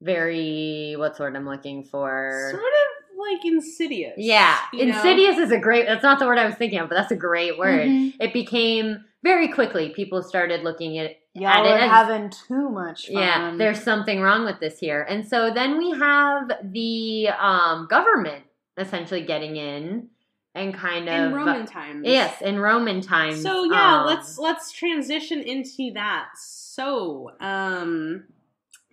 [0.00, 2.48] very what's the word I'm looking for?
[2.50, 4.14] Sort of like insidious.
[4.16, 4.96] Yeah, you know?
[4.96, 5.86] insidious is a great.
[5.86, 7.88] That's not the word I was thinking of, but that's a great word.
[7.88, 8.14] Mhm.
[8.20, 9.90] It became very quickly.
[9.90, 13.16] People started looking at Y'all At it are as- having too much fun.
[13.18, 18.44] yeah, there's something wrong with this here, and so then we have the um, government
[18.78, 20.08] essentially getting in
[20.54, 22.06] and kind of in Roman times.
[22.06, 23.42] yes in Roman times.
[23.42, 26.28] So yeah, um, let's let's transition into that.
[26.36, 28.24] So, um,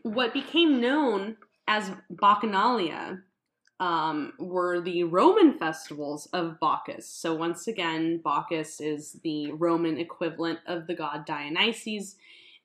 [0.01, 3.21] what became known as Bacchanalia
[3.79, 7.07] um, were the Roman festivals of Bacchus.
[7.07, 12.15] So once again, Bacchus is the Roman equivalent of the god Dionysus.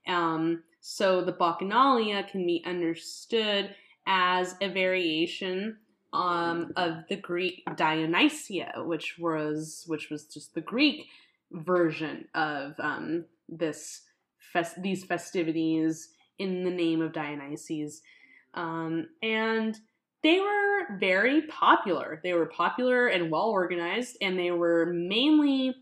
[0.07, 3.75] Um, so the Bacchanalia can be understood
[4.07, 5.77] as a variation
[6.13, 11.07] um, of the Greek Dionysia, which was which was just the Greek
[11.53, 14.03] version of um, this
[14.53, 18.01] fest- these festivities in the name of Dionysus,
[18.55, 19.79] um, and
[20.23, 22.21] they were very popular.
[22.23, 25.75] They were popular and well organized, and they were mainly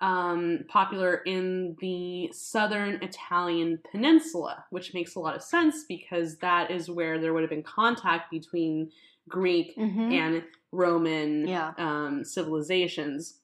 [0.00, 6.70] um, popular in the southern Italian peninsula, which makes a lot of sense because that
[6.70, 8.90] is where there would have been contact between
[9.28, 10.12] Greek Mhm.
[10.12, 11.74] and Roman Yeah.
[11.76, 13.40] um, civilizations.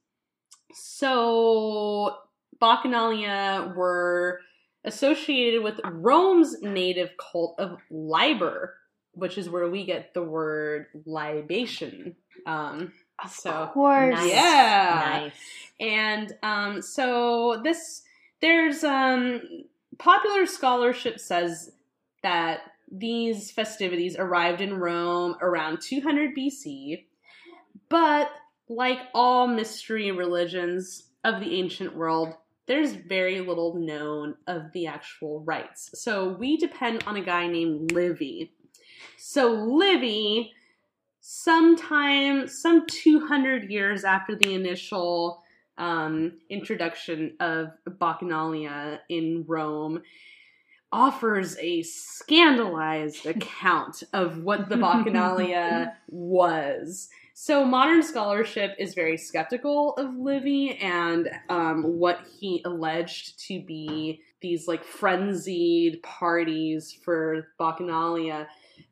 [0.72, 2.16] So,
[2.62, 4.40] Bacchanalia were
[4.84, 8.76] associated with Rome's native cult of Liber,
[9.16, 12.14] which is where we get the word libation.
[12.46, 14.14] Um, Of so, course.
[14.14, 14.30] nice.
[14.30, 15.20] Yeah.
[15.24, 15.32] nice.
[15.80, 18.02] and um, so this
[18.40, 19.40] there's um,
[19.98, 21.72] popular scholarship says
[22.22, 22.60] that
[22.92, 27.04] these festivities arrived in Rome around 200 BC,
[27.88, 28.30] but
[28.68, 32.34] like all mystery religions of the ancient world,
[32.66, 35.90] there's very little known of the actual rites.
[35.94, 38.52] So we depend on a guy named Livy.
[39.16, 40.52] So Livy,
[41.20, 45.42] sometime some 200 years after the initial
[45.78, 50.02] um, introduction of Bacchanalia in Rome,
[50.92, 57.08] offers a scandalized account of what the Bacchanalia was.
[57.34, 64.22] So modern scholarship is very skeptical of Livy and um, what he alleged to be
[64.40, 68.46] these like frenzied parties for Bacchanalia.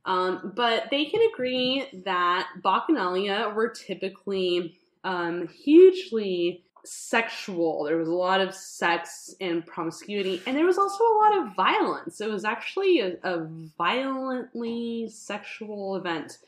[0.05, 7.85] Um, but they can agree that Bacchanalia were typically um, hugely sexual.
[7.85, 11.57] There was a lot of sex and promiscuity, and there was also a lot of
[11.57, 12.21] violence.
[12.21, 13.47] It was actually a, a
[13.79, 16.39] violently sexual event.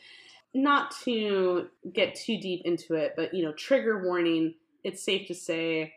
[0.54, 4.54] Not to get too deep into it, but you know, trigger warning.
[4.84, 5.94] It's safe to say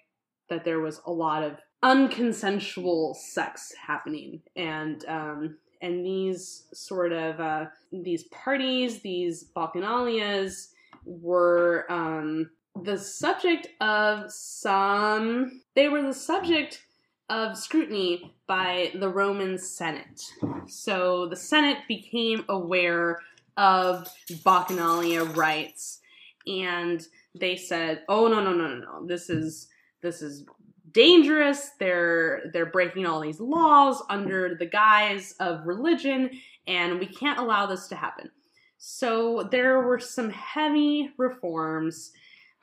[0.49, 7.39] that there was a lot of unconsensual sex happening, and um, and these sort of
[7.39, 10.69] uh, these parties, these bacchanalias,
[11.05, 12.49] were um,
[12.83, 15.61] the subject of some.
[15.75, 16.83] They were the subject
[17.29, 20.21] of scrutiny by the Roman Senate.
[20.67, 23.19] So the Senate became aware
[23.57, 24.07] of
[24.43, 25.99] Bacchanalia rites,
[26.47, 29.05] and they said, "Oh no, no, no, no, no!
[29.05, 29.67] This is
[30.01, 30.45] this is
[30.91, 31.71] dangerous.
[31.79, 36.29] They're they're breaking all these laws under the guise of religion,
[36.67, 38.29] and we can't allow this to happen."
[38.77, 42.11] So there were some heavy reforms.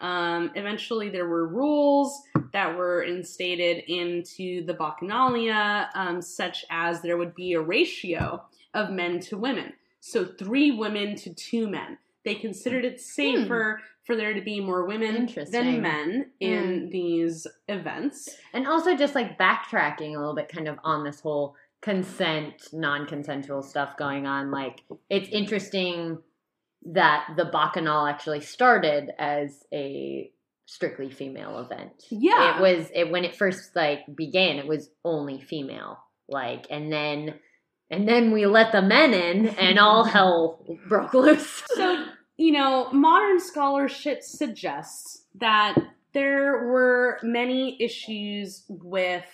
[0.01, 7.17] Um, eventually, there were rules that were instated into the Bacchanalia, um, such as there
[7.17, 8.43] would be a ratio
[8.75, 9.73] of men to women.
[10.01, 11.99] So three women to two men.
[12.27, 12.99] They considered it hmm.
[12.99, 16.45] safer for there to be more women than men hmm.
[16.45, 18.29] in these events.
[18.53, 23.63] And also just like backtracking a little bit kind of on this whole consent, non-consensual
[23.63, 24.51] stuff going on.
[24.51, 26.19] Like it's interesting
[26.93, 30.31] that the Bacchanal actually started as a
[30.67, 32.07] strictly female event.
[32.11, 32.57] Yeah.
[32.57, 35.99] It was it when it first like began, it was only female.
[36.29, 37.35] Like and then
[37.89, 41.63] and then we let the men in and all hell broke loose.
[41.75, 42.07] So
[42.37, 45.77] you know, modern scholarship suggests that
[46.13, 49.25] there were many issues with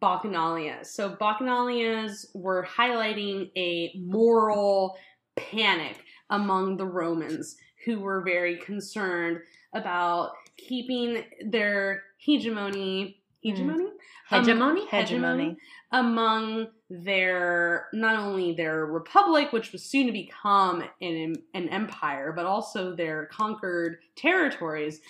[0.00, 0.84] bacchanalia.
[0.86, 4.96] So bacchanalias were highlighting a moral
[5.36, 9.40] panic among the Romans who were very concerned
[9.74, 13.84] about keeping their hegemony hegemony
[14.28, 14.36] Hmm.
[14.36, 14.82] Hegemony?
[14.82, 15.56] um, hegemony
[15.92, 22.46] among their not only their republic which was soon to become an an empire but
[22.46, 25.00] also their conquered territories.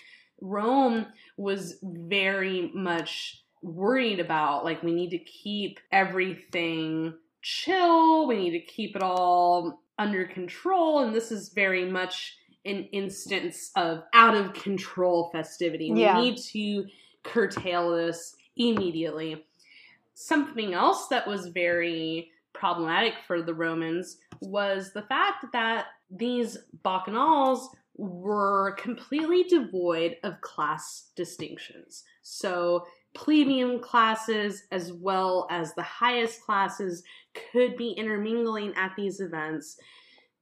[0.43, 1.07] Rome
[1.37, 8.61] was very much worried about like we need to keep everything chill we need to
[8.61, 14.53] keep it all under control and this is very much an instance of out of
[14.53, 15.91] control festivity.
[15.93, 16.87] We need to
[17.22, 19.45] curtail this immediately
[20.15, 27.69] something else that was very problematic for the Romans was the fact that these bacchanals
[27.97, 32.05] were completely devoid of class distinctions.
[32.23, 37.03] So, plebeian classes as well as the highest classes
[37.53, 39.77] could be intermingling at these events.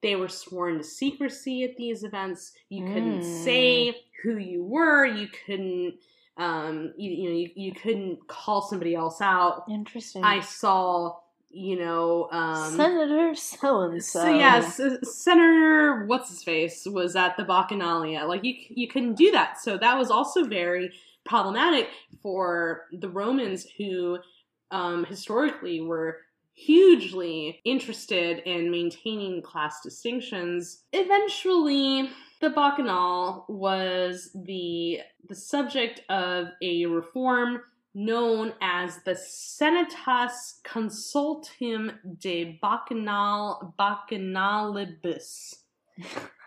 [0.02, 2.52] They were sworn to secrecy at these events.
[2.68, 3.44] You couldn't Mm.
[3.44, 5.06] say who you were.
[5.06, 5.98] You couldn't
[6.38, 10.24] um, you, you know you, you couldn't call somebody else out Interesting.
[10.24, 11.16] i saw
[11.50, 14.22] you know um Senator so and so.
[14.22, 19.30] so yes senator what's his face was at the bacchanalia like you you couldn't do
[19.32, 20.92] that so that was also very
[21.24, 21.88] problematic
[22.22, 24.18] for the romans who
[24.70, 26.18] um historically were
[26.54, 32.10] hugely interested in maintaining class distinctions eventually
[32.40, 37.60] the bacchanal was the the subject of a reform
[37.94, 45.54] known as the Senatus Consultum de Bacchanal Bacchanalibus.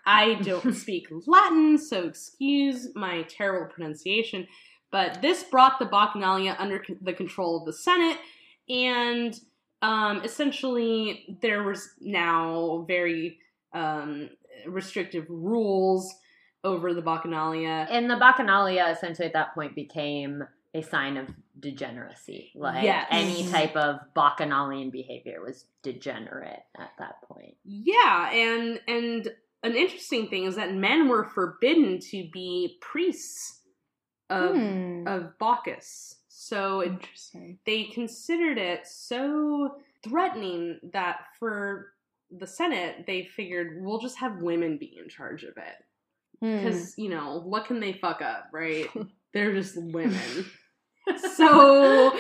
[0.06, 4.48] I don't speak Latin, so excuse my terrible pronunciation,
[4.92, 8.18] but this brought the Bacchanalia under con- the control of the Senate,
[8.70, 9.38] and
[9.82, 13.40] um, essentially there was now very
[13.74, 14.30] um,
[14.68, 16.14] restrictive rules
[16.64, 17.88] over the Bacchanalia.
[17.90, 20.44] And the Bacchanalia essentially at that point became
[20.74, 21.28] a sign of
[21.60, 22.52] degeneracy.
[22.56, 23.08] Like Yes.
[23.12, 27.56] any type of Bacchanalian behavior was degenerate at that point.
[27.66, 29.28] Yeah, and and
[29.64, 33.62] an interesting thing is that men were forbidden to be priests
[34.30, 35.08] of Hmm.
[35.08, 36.18] of Bacchus.
[36.30, 37.60] So it, Interesting.
[37.66, 41.94] they considered it so threatening that for
[42.38, 45.76] the Senate they figured we'll just have women be in charge of it
[46.42, 46.58] Hmm.
[46.58, 48.88] because you know what can they fuck up, right?
[49.34, 50.46] They're just women.
[51.36, 52.12] so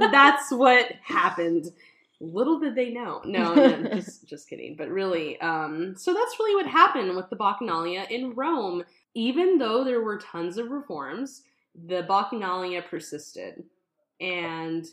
[0.00, 1.70] that's what happened.
[2.18, 3.20] Little did they know.
[3.24, 4.76] No, no just just kidding.
[4.76, 8.82] But really, um, so that's really what happened with the Bacchanalia in Rome.
[9.14, 11.42] Even though there were tons of reforms,
[11.86, 13.62] the Bacchanalia persisted,
[14.20, 14.86] and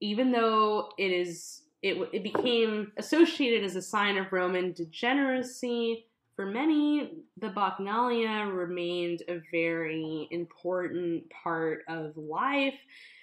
[0.00, 6.06] even though it is it it became associated as a sign of Roman degeneracy.
[6.34, 12.78] For many, the Bacchanalia remained a very important part of life.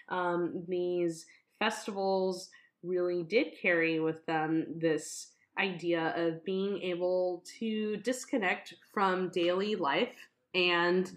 [0.09, 1.25] Um, these
[1.59, 2.49] festivals
[2.81, 10.15] really did carry with them this idea of being able to disconnect from daily life
[10.55, 11.11] and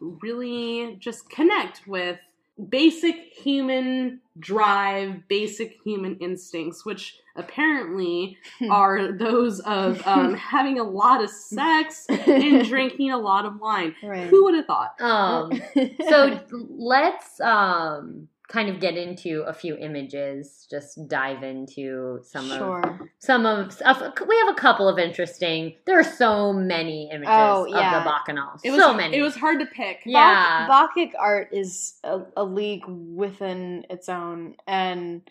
[0.00, 2.18] really just connect with
[2.68, 8.36] basic human drive, basic human instincts, which apparently
[8.70, 13.94] are those of um, having a lot of sex and drinking a lot of wine.
[14.02, 14.28] Right.
[14.28, 15.00] Who would have thought?
[15.00, 15.52] Um,
[16.08, 20.66] so let's um, kind of get into a few images.
[20.68, 23.80] Just dive into some of some of.
[23.86, 25.76] of- We have a couple of interesting.
[25.86, 28.02] There are so many images Oh, of yeah.
[28.02, 28.60] the bacchanals.
[28.64, 29.16] It was so many.
[29.16, 30.00] It was hard to pick.
[30.04, 30.66] Yeah.
[30.66, 35.22] Bach- Bacchic art is a, a league within its own, and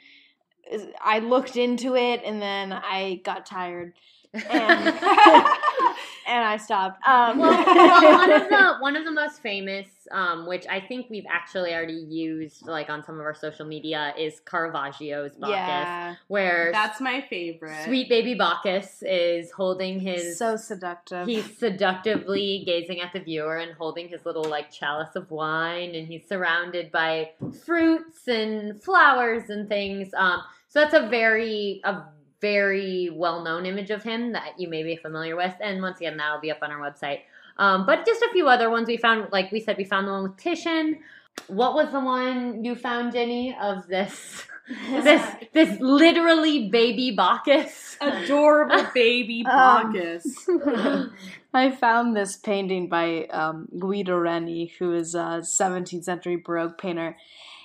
[1.04, 3.94] I looked into it, and then I got tired,
[4.34, 4.50] and,
[6.28, 7.06] and I stopped.
[7.08, 11.08] Um, well, well, one of the one of the most famous, um, which I think
[11.10, 16.16] we've actually already used, like on some of our social media, is Caravaggio's Bacchus, yeah,
[16.28, 17.86] where That's my favorite.
[17.86, 21.28] sweet baby Bacchus is holding his so seductive.
[21.28, 26.08] He's seductively gazing at the viewer and holding his little like chalice of wine, and
[26.08, 27.32] he's surrounded by
[27.64, 30.14] fruits and flowers and things.
[30.16, 32.04] Um, so that's a very a
[32.42, 35.54] very well known image of him that you may be familiar with.
[35.60, 37.22] And once again, that'll be up on our website.
[37.58, 39.32] Um, but just a few other ones we found.
[39.32, 41.00] Like we said, we found the one with Titian.
[41.48, 44.44] What was the one you found, Jenny, of this
[44.90, 47.98] this this literally baby Bacchus.
[48.00, 50.48] Adorable baby Um, Bacchus.
[51.54, 57.18] I found this painting by um, Guido Reni, who is a 17th century Baroque painter.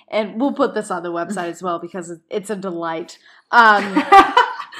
[0.07, 3.17] And we'll put this on the website as well because it's a delight.
[3.51, 4.03] Um,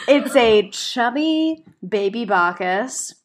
[0.07, 3.15] it's a chubby baby Bacchus,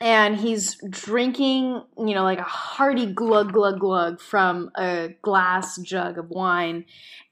[0.00, 6.18] and he's drinking, you know, like a hearty glug, glug, glug from a glass jug
[6.18, 6.86] of wine.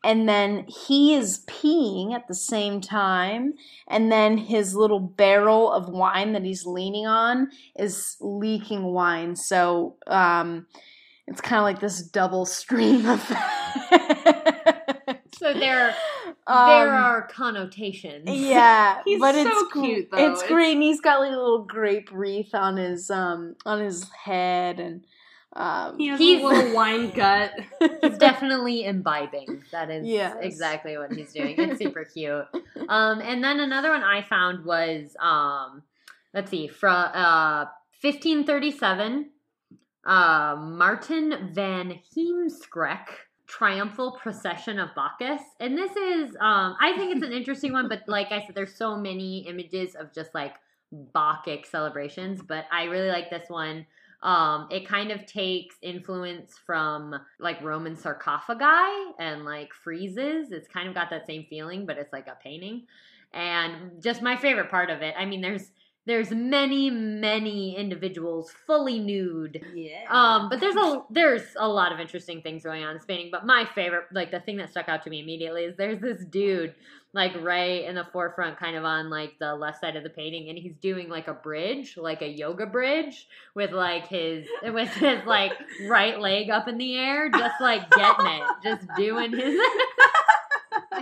[0.05, 3.55] And then he is peeing at the same time.
[3.89, 9.35] And then his little barrel of wine that he's leaning on is leaking wine.
[9.35, 10.67] So um,
[11.27, 14.70] it's kind of like this double stream effect.
[15.41, 15.95] So there
[16.47, 18.25] Um, there are connotations.
[18.29, 20.17] yeah, He's but so it's cute, though.
[20.19, 20.73] It's It's- great.
[20.75, 25.05] And he's got like a little grape wreath on his um on his head, and
[25.55, 27.53] um, He has He's- a little wine gut.
[28.03, 29.63] He's definitely imbibing.
[29.73, 30.37] That is Yes.
[30.41, 31.55] exactly what he's doing.
[31.59, 32.45] It's super cute.
[32.89, 35.83] Um, and then another one I found was um,
[36.35, 37.65] let's see, from uh,
[38.03, 39.31] 1537,
[40.07, 43.07] uh, Maarten van Heemskerck.
[43.51, 45.43] Triumphal Procession of Bacchus.
[45.59, 48.75] And this is, um, I think it's an interesting one, but like I said, there's
[48.75, 50.55] so many images of just like
[50.93, 53.87] Bacchic celebrations, but I really like this one.
[54.23, 60.53] Um, it kind of takes influence from like Roman sarcophagi and like friezes.
[60.53, 62.85] It's kind of got that same feeling, but it's like a painting.
[63.33, 65.15] And just my favorite part of it.
[65.19, 65.73] I mean, there's
[66.07, 70.07] there's many many individuals fully nude Yeah.
[70.09, 73.29] um, but there's a there's a lot of interesting things going on in painting.
[73.31, 76.25] But my favorite, like the thing that stuck out to me immediately, is there's this
[76.25, 76.75] dude
[77.13, 80.49] like right in the forefront, kind of on like the left side of the painting,
[80.49, 85.25] and he's doing like a bridge, like a yoga bridge, with like his with his
[85.27, 85.53] like
[85.89, 89.61] right leg up in the air, just like getting it, just doing his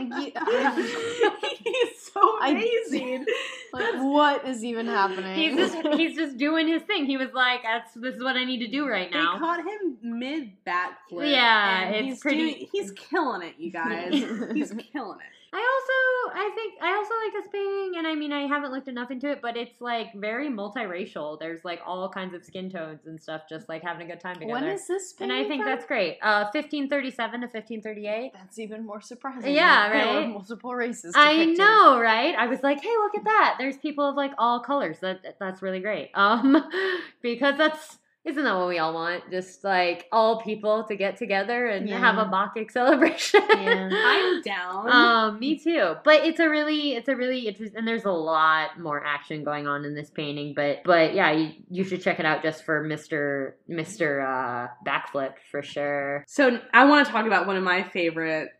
[1.99, 3.26] so I- amazing.
[3.72, 5.35] like, what is even happening?
[5.35, 7.07] he's just he's just doing his thing.
[7.07, 9.61] He was like, "That's this is what I need to do right now." They caught
[9.61, 11.31] him mid backflip.
[11.31, 14.12] Yeah, and it's he's pretty- doing- he's killing it, you guys.
[14.55, 15.33] he's killing it.
[15.53, 18.88] I also I think I also like this painting and I mean I haven't looked
[18.88, 21.38] enough into it, but it's like very multiracial.
[21.38, 24.34] There's like all kinds of skin tones and stuff just like having a good time
[24.34, 24.53] together.
[24.53, 25.14] when is this?
[25.20, 25.70] and I think from?
[25.70, 26.18] that's great.
[26.20, 28.32] Uh 1537 to 1538.
[28.34, 29.55] that's even more surprising.
[29.55, 30.28] Yeah, right?
[30.28, 31.14] multiple races.
[31.16, 32.34] I know, right?
[32.34, 33.57] I was like, "Hey, look at that.
[33.59, 34.99] There's people of like all colors.
[35.01, 36.62] That that's really great." Um
[37.22, 39.31] because that's isn't that what we all want?
[39.31, 41.99] Just like all people to get together and Yeah.
[41.99, 43.41] have a Bacchic celebration.
[43.49, 43.89] Yeah.
[43.93, 44.91] I'm down.
[44.91, 45.95] um, me too.
[46.05, 49.66] But it's a really, it's a really interesting, and there's a lot more action going
[49.66, 50.53] on in this painting.
[50.55, 55.35] But, but yeah, you, you should check it out just for Mister Mister uh, Backflip
[55.51, 56.25] for sure.
[56.29, 58.51] So I want to talk about one of my favorite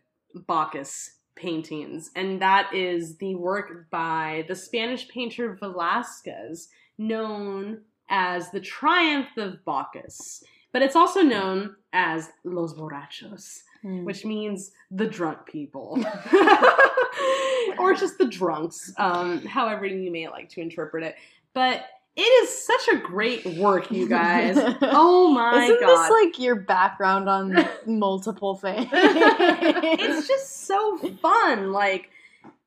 [0.47, 8.59] Bacchus paintings, and that is the work by the Spanish painter Velázquez, known as the
[8.59, 10.43] Triumph of Bacchus.
[10.71, 14.03] But it's also known as Los Borrachos, Hmm.
[14.03, 15.97] which means the drunk people.
[17.79, 21.15] or just the drunks, um, however you may like to interpret it.
[21.53, 21.85] But
[22.15, 24.57] it is such a great work, you guys.
[24.81, 25.87] Oh my Isn't god.
[25.89, 28.89] this like your background on multiple things?
[28.91, 31.71] it's just so fun.
[31.71, 32.09] Like,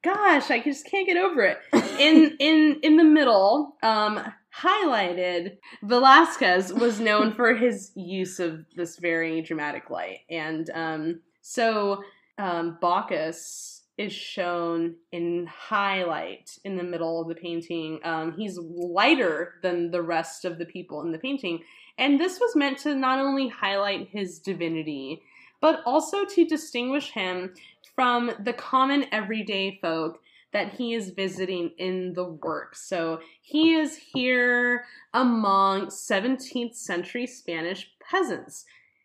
[0.02, 1.58] gosh, I just can't get over it.
[1.98, 4.20] In in in the middle, um,
[4.60, 12.02] highlighted, Velasquez was known for his use of this very dramatic light, and um, so
[12.38, 18.00] um, Bacchus is shown in highlight in the middle of the painting.
[18.04, 21.62] Um, he's lighter than the rest of the people in the painting,
[21.98, 25.22] and this was meant to not only highlight his divinity
[25.62, 27.54] but also to distinguish him
[27.94, 30.20] from the common everyday folk
[30.52, 32.76] that he is visiting in the work.
[32.76, 34.84] So he is here
[35.14, 38.64] among 17th century Spanish peasants,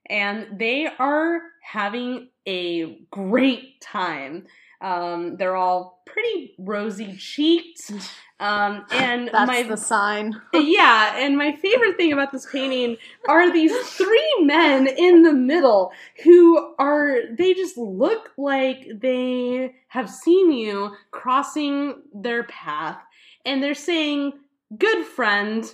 [0.10, 4.46] and they are having a great time.
[4.82, 7.92] Um, they're all pretty rosy cheeked.
[8.40, 10.40] Um, and That's my the sign.
[10.54, 15.92] yeah, and my favorite thing about this painting are these three men in the middle
[16.24, 23.00] who are, they just look like they have seen you crossing their path
[23.46, 24.34] and they're saying,
[24.78, 25.74] Good friend,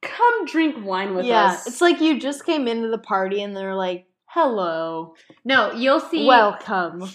[0.00, 1.66] come drink wine with yeah, us.
[1.66, 5.14] it's like you just came into the party and they're like, Hello.
[5.44, 6.26] No, you'll see.
[6.26, 7.06] Welcome.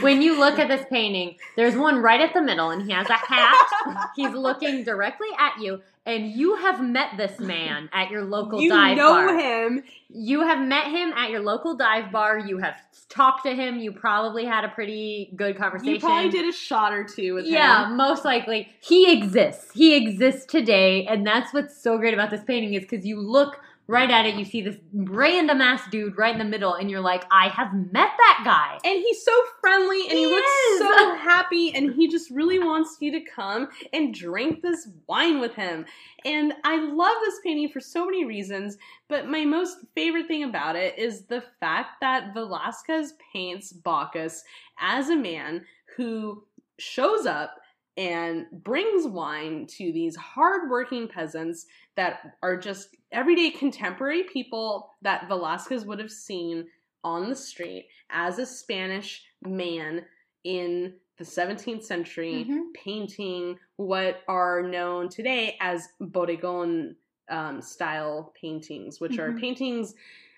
[0.00, 3.10] when you look at this painting, there's one right at the middle, and he has
[3.10, 4.10] a hat.
[4.16, 8.70] He's looking directly at you, and you have met this man at your local you
[8.70, 9.20] dive bar.
[9.20, 9.84] You know him.
[10.08, 12.38] You have met him at your local dive bar.
[12.38, 12.76] You have
[13.10, 13.78] talked to him.
[13.78, 15.92] You probably had a pretty good conversation.
[15.96, 17.98] You probably did a shot or two with Yeah, him.
[17.98, 18.70] most likely.
[18.80, 19.72] He exists.
[19.74, 23.58] He exists today, and that's what's so great about this painting is because you look
[23.86, 27.00] right at it, you see this random ass dude right in the middle, and you're
[27.00, 28.78] like, I have met that guy.
[28.88, 32.96] And he's so friendly and he, He looks so happy and he just really wants
[33.00, 35.84] you to come and drink this wine with him.
[36.24, 38.78] And I love this painting for so many reasons,
[39.08, 44.44] but my most favorite thing about it is the fact that Velasquez paints Bacchus
[44.80, 45.64] as a man
[45.96, 46.44] who
[46.78, 47.56] shows up
[47.96, 51.66] and brings wine to these hardworking peasants
[51.96, 56.66] that are just everyday contemporary people that Velasquez would have seen
[57.04, 60.04] on the street as a Spanish man
[60.44, 62.72] in the 17th century Mhm.
[62.74, 66.96] painting what are known today as bodegon
[67.28, 69.40] um, style paintings, which are Mhm.
[69.40, 69.94] paintings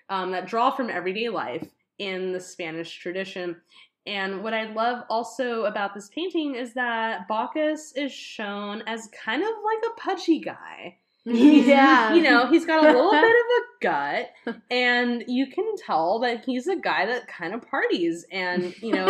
[0.09, 3.59] um, that draw from everyday life in the Spanish tradition.
[4.07, 9.41] And what I love also about this painting is that Bacchus is shown as kind
[9.41, 10.97] of like a pudgy guy.
[11.27, 12.13] Yeah.
[12.13, 13.54] You know, he's got a little bit of a
[13.85, 14.29] gut,
[14.69, 18.25] and you can tell that he's a guy that kind of parties.
[18.31, 19.07] And, you know,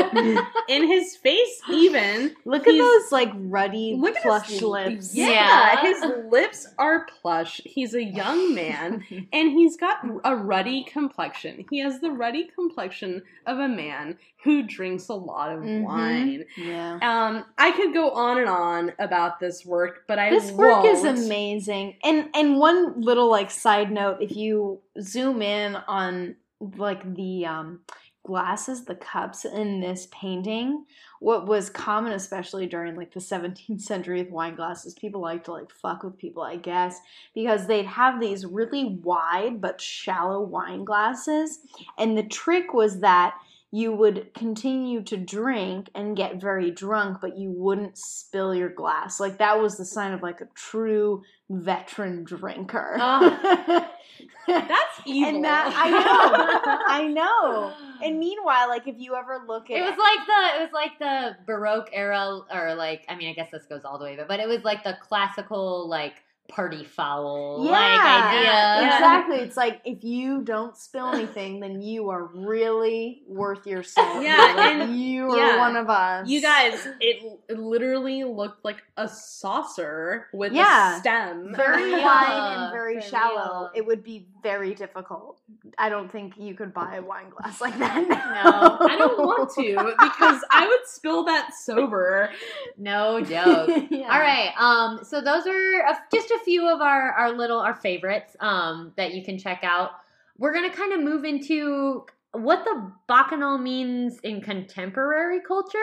[0.69, 2.36] in his face, even.
[2.45, 5.15] Look at those like ruddy Look at plush his lips.
[5.15, 5.82] Yeah, Yeah.
[5.82, 7.61] his lips are plush.
[7.63, 9.03] He's a young man,
[9.34, 11.65] and he's got a ruddy complexion.
[11.69, 15.84] He has the ruddy complexion of a man who drinks a lot of Mhm.
[15.84, 16.45] wine.
[16.55, 16.99] Yeah.
[17.01, 21.01] Um, I could go on and on about this work, but I This work is
[21.01, 21.17] won't.
[21.26, 21.95] amazing.
[22.03, 24.64] And and one little like side note, if you
[25.01, 26.36] zoom in on
[26.78, 27.80] like the um
[28.26, 30.84] glasses, the cups in this painting,
[31.20, 35.51] what was common especially during like the 17th century with wine glasses, people like to
[35.51, 36.99] like fuck with people, I guess,
[37.34, 41.59] because they'd have these really wide but shallow wine glasses.
[41.97, 43.36] And the trick was that
[43.72, 49.20] you would continue to drink and get very drunk, but you wouldn't spill your glass.
[49.20, 52.97] Like that was the sign of like a true veteran drinker.
[52.99, 53.89] Oh.
[54.47, 55.36] That's evil.
[55.36, 57.74] And that I know, I know.
[58.01, 60.99] And meanwhile, like if you ever look at It was like the it was like
[60.99, 64.28] the Baroque era, or like I mean I guess this goes all the way, but
[64.28, 66.13] but it was like the classical like
[66.47, 68.41] party foul like idea.
[68.43, 68.85] Yeah.
[68.95, 69.37] Exactly.
[69.45, 74.23] It's like if you don't spill anything, then you are really worth your salt.
[74.23, 75.57] Yeah, Like, and- you are yeah.
[75.59, 76.27] one of us.
[76.29, 80.97] You guys, it, it literally looked like a saucer with Yeah.
[80.97, 81.53] a stem.
[81.55, 83.69] very Yeah, wide and very shallow.
[83.75, 85.41] It would be very difficult.
[85.77, 88.07] I don't think you could buy a wine glass like that.
[88.07, 92.29] No, I don't want to because I would spill that sober.
[92.77, 93.69] No joke.
[93.89, 94.11] Yeah.
[94.13, 94.51] All right.
[94.59, 94.99] Um.
[95.03, 98.36] So those are a, just a few of our our little our favorites.
[98.39, 98.93] Um.
[98.97, 99.91] That you can check out.
[100.38, 105.77] We're gonna kind of move into what the bacchanal means in contemporary culture.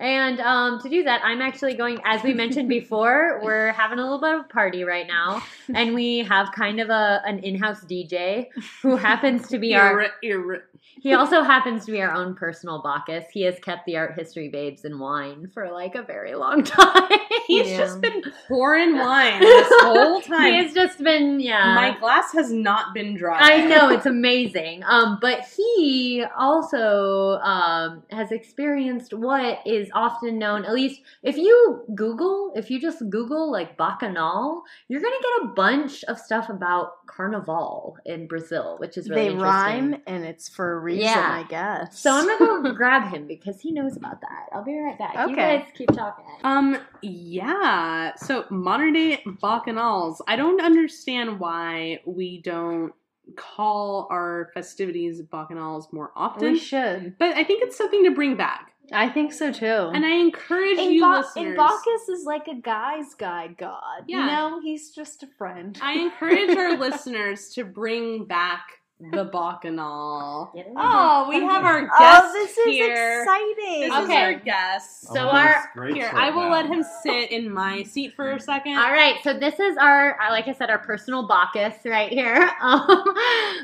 [0.00, 4.02] And um, to do that, I'm actually going, as we mentioned before, we're having a
[4.02, 5.42] little bit of a party right now,
[5.74, 8.46] and we have kind of a an in-house DJ
[8.82, 10.62] who happens to be our Ir- ir-
[11.00, 13.24] he also happens to be our own personal Bacchus.
[13.32, 17.10] He has kept the art history babes in wine for like a very long time.
[17.46, 17.78] He's Yeah.
[17.78, 20.52] just been pouring wine this whole time.
[20.64, 21.74] He's just been, yeah.
[21.74, 23.38] My glass has not been dry.
[23.40, 24.82] I know it's amazing.
[24.84, 31.84] Um, but he also um, has experienced what is often known, at least if you
[31.94, 37.06] Google, if you just Google like Bacchanal, you're gonna get a bunch of stuff about
[37.06, 39.90] Carnival in Brazil, which is really they interesting.
[39.92, 41.42] rhyme and it's for a reason, Yeah.
[41.44, 41.98] I guess.
[41.98, 44.46] So I'm gonna go grab him because he knows about that.
[44.52, 45.28] I'll be right back.
[45.28, 46.24] You guys keep talking.
[46.44, 48.14] Um, yeah.
[48.16, 50.20] So modern day bacchanals.
[50.26, 52.92] I don't understand why we don't
[53.36, 56.52] call our festivities bacchanals more often.
[56.52, 57.16] we should.
[57.18, 58.72] but I think it's something to bring back.
[58.90, 59.66] I think so too.
[59.66, 61.46] And I encourage and, you Ba- listeners.
[61.48, 64.04] and Bacchus is like a guy's guy god.
[64.06, 64.20] Yeah.
[64.20, 65.78] You know, he's just a friend.
[65.82, 68.62] I encourage our listeners to bring back
[69.00, 70.52] the bacchanal.
[70.76, 73.20] Oh, we have our guest oh, this is here.
[73.22, 73.80] exciting.
[73.80, 74.02] This Okay.
[74.02, 75.02] is our guest.
[75.02, 76.50] So Oh, our- Here, I will now.
[76.52, 78.76] let him sit in my seat for a second.
[78.76, 82.50] All right, so this is our, uh, like I said, our personal Bacchus right here,
[82.60, 83.04] um,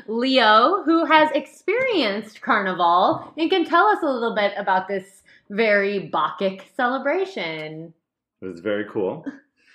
[0.07, 6.09] Leo, who has experienced Carnival and can tell us a little bit about this very
[6.13, 7.93] Bacchic celebration.
[8.41, 9.25] It was very cool.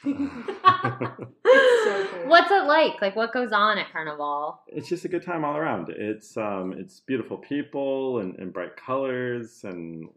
[2.27, 3.03] What's it like?
[3.03, 4.61] Like, what goes on at Carnival?
[4.69, 5.91] It's just a good time all around.
[5.91, 10.09] It's um, it's beautiful people and, and bright colors and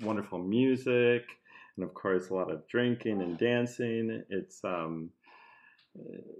[0.00, 1.22] wonderful music,
[1.76, 4.24] and of course a lot of drinking and dancing.
[4.28, 5.10] It's um,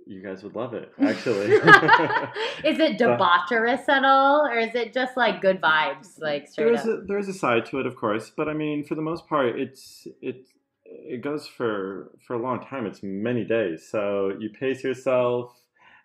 [0.06, 1.52] you guys would love it, actually.
[2.64, 6.86] is it debaucherous at all, or is it just like good vibes, like there's up?
[6.86, 9.58] a, there's a side to it, of course, but I mean, for the most part,
[9.58, 10.48] it's it
[10.90, 12.86] it goes for for a long time.
[12.86, 15.54] It's many days, so you pace yourself,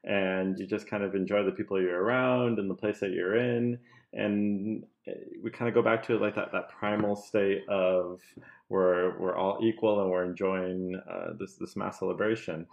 [0.04, 3.36] and you just kind of enjoy the people you're around and the place that you're
[3.38, 3.80] in,
[4.14, 4.84] and
[5.42, 8.22] we kind of go back to like that that primal state of
[8.70, 12.66] where we're all equal and we're enjoying uh, this this mass celebration.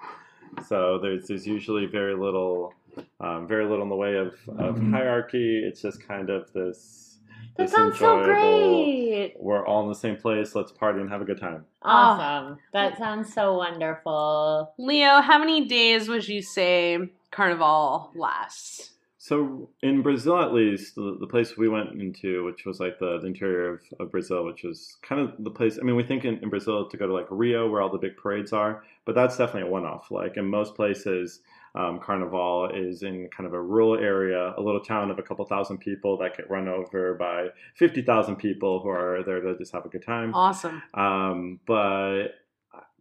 [0.66, 2.74] So there's there's usually very little,
[3.20, 5.62] um, very little in the way of, of hierarchy.
[5.64, 7.09] It's just kind of this.
[7.56, 9.34] That this sounds so great.
[9.38, 10.54] We're all in the same place.
[10.54, 11.64] Let's party and have a good time.
[11.82, 12.54] Awesome.
[12.54, 12.56] Ah.
[12.72, 14.72] That sounds so wonderful.
[14.78, 16.98] Leo, how many days would you say
[17.30, 18.90] Carnival lasts?
[19.22, 23.18] So in Brazil, at least, the, the place we went into, which was like the,
[23.20, 25.78] the interior of, of Brazil, which was kind of the place.
[25.78, 27.98] I mean, we think in, in Brazil to go to like Rio, where all the
[27.98, 30.10] big parades are, but that's definitely a one-off.
[30.10, 31.40] Like in most places,
[31.74, 35.44] um, Carnival is in kind of a rural area, a little town of a couple
[35.46, 39.72] thousand people that get run over by fifty thousand people who are there to just
[39.72, 40.34] have a good time.
[40.34, 40.82] Awesome.
[40.94, 42.28] Um, but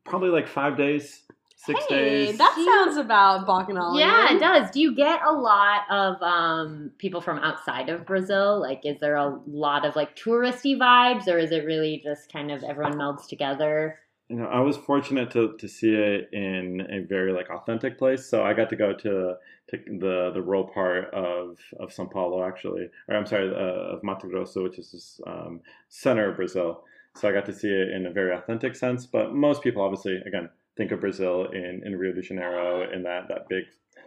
[0.03, 1.22] probably like five days,
[1.55, 2.38] six Hey, days.
[2.38, 3.97] that sounds about Bacchanal.
[3.99, 4.72] Yeah, it does.
[4.72, 8.59] Do you get a lot of um, people from outside of Brazil?
[8.59, 12.51] Like, is there a lot of like touristy vibes, or is it really just kind
[12.51, 13.99] of everyone melds together?
[14.30, 18.30] You know, I was fortunate to, to see it in a very like authentic place.
[18.30, 19.36] So I got to go to,
[19.69, 24.03] to the the rural part of of São Paulo actually, or I'm sorry, uh, of
[24.03, 26.84] Mato Grosso, which is this um, center of Brazil.
[27.15, 29.07] So I got to see it in a very authentic sense.
[29.07, 33.27] But most people, obviously, again, think of Brazil in, in Rio de Janeiro and that
[33.30, 33.63] that big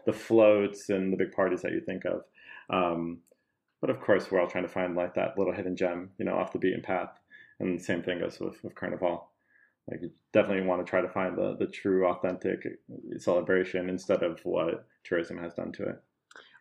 [0.07, 2.23] the floats and the big parties that you think of.
[2.71, 3.19] Um,
[3.81, 6.37] but of course, we're all trying to find like that little hidden gem, you know,
[6.37, 7.11] off the beaten path.
[7.59, 9.32] And the same thing goes with, with Carnival.
[9.91, 12.79] Like you definitely want to try to find the, the true authentic
[13.19, 16.03] celebration instead of what tourism has done to it.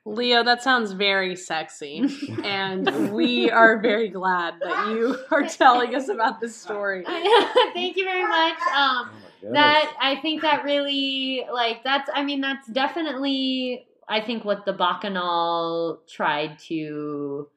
[0.04, 2.04] Leo, that sounds very sexy.
[2.44, 7.04] and we are very glad that you are telling us about this story.
[7.74, 8.58] Thank you very much.
[8.76, 9.12] Um,
[9.54, 14.74] that I think that really like that's I mean that's definitely I think what the
[14.74, 17.48] Bacchanal tried to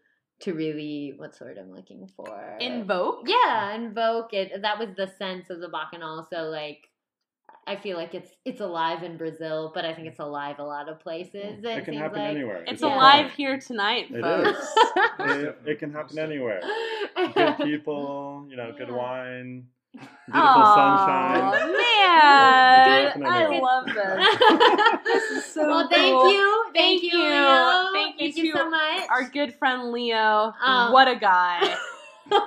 [0.41, 3.27] to really what's the word I'm looking for Invoke?
[3.27, 6.89] yeah invoke it that was the sense of the Bacchanal so like
[7.67, 10.89] I feel like it's it's alive in Brazil but I think it's alive a lot
[10.89, 12.65] of places it, It can seems happen like anywhere.
[12.67, 13.35] It's a alive point.
[13.37, 14.59] here tonight, It folks.
[14.59, 15.45] is.
[15.45, 16.61] It, it can happen anywhere.
[17.35, 21.73] Good people, you know, good wine, beautiful Aw, sunshine.
[23.15, 25.01] man, Good- I love this.
[25.05, 27.25] This is so well, thank you, thank, Thank you, you.
[27.25, 27.93] Leo.
[28.25, 29.09] Thank you you so much.
[29.11, 30.55] Our good friend Leo.
[30.63, 31.77] Um, what a guy.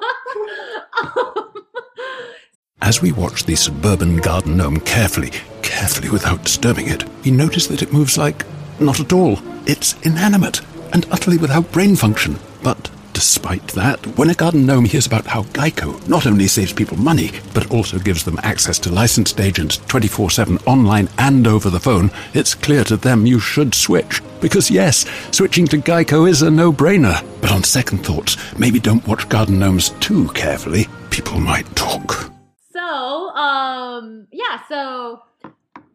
[2.81, 7.81] As we watch the suburban garden gnome carefully, carefully without disturbing it, we notice that
[7.81, 8.45] it moves like
[8.79, 9.39] not at all.
[9.65, 10.61] It's inanimate
[10.93, 12.37] and utterly without brain function.
[12.63, 16.97] But despite that, when a garden gnome hears about how Geico not only saves people
[16.97, 21.79] money, but also gives them access to licensed agents 24 7 online and over the
[21.79, 24.21] phone, it's clear to them you should switch.
[24.39, 27.25] Because yes, switching to Geico is a no brainer.
[27.41, 30.85] But on second thoughts, maybe don't watch garden gnomes too carefully.
[31.09, 32.31] People might talk.
[32.71, 35.23] So, um, yeah, so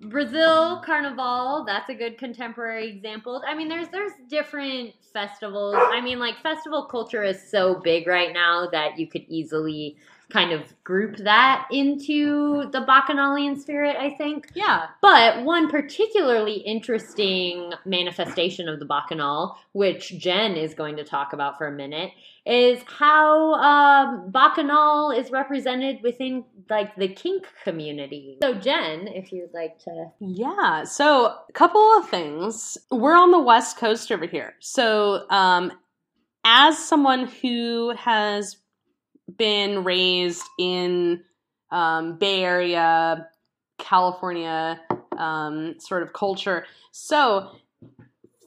[0.02, 3.42] Brazil Carnival, that's a good contemporary example.
[3.46, 5.76] I mean, there's there's different festivals.
[5.78, 9.96] I mean, like festival culture is so big right now that you could easily
[10.32, 14.48] kind of group that into the Bacchanalian spirit, I think.
[14.54, 14.86] Yeah.
[15.02, 21.58] But one particularly interesting manifestation of the Bacchanal, which Jen is going to talk about
[21.58, 22.12] for a minute,
[22.46, 28.38] is how um, Bacchanal is represented within like the kink community.
[28.42, 30.06] So, Jen, if you'd like to.
[30.20, 30.84] Yeah.
[30.84, 32.78] So, a couple of things.
[32.90, 34.54] We're on the West Coast over here.
[34.60, 35.72] So, um,
[36.44, 38.56] as someone who has
[39.36, 41.22] been raised in
[41.70, 43.28] um, Bay Area,
[43.78, 44.80] California
[45.16, 47.52] um, sort of culture, so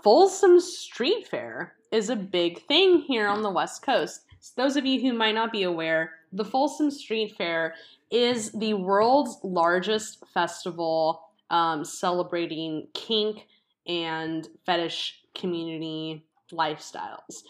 [0.03, 4.21] Folsom Street Fair is a big thing here on the West Coast.
[4.39, 7.73] So those of you who might not be aware, the Folsom Street Fair
[8.15, 13.45] is the world's largest festival um, celebrating kink
[13.85, 17.43] and fetish community lifestyles.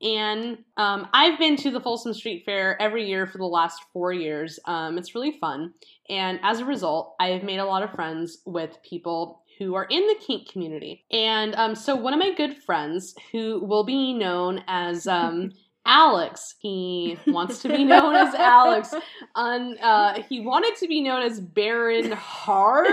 [0.00, 4.12] And um, I've been to the Folsom Street Fair every year for the last four
[4.12, 4.60] years.
[4.66, 5.72] Um, it's really fun.
[6.08, 9.86] And as a result, I have made a lot of friends with people who are
[9.90, 11.04] in the kink community.
[11.10, 15.50] And um, so one of my good friends, who will be known as um,
[15.86, 18.94] Alex, he wants to be known as Alex.
[19.34, 22.86] Uh, he wanted to be known as Baron Hard,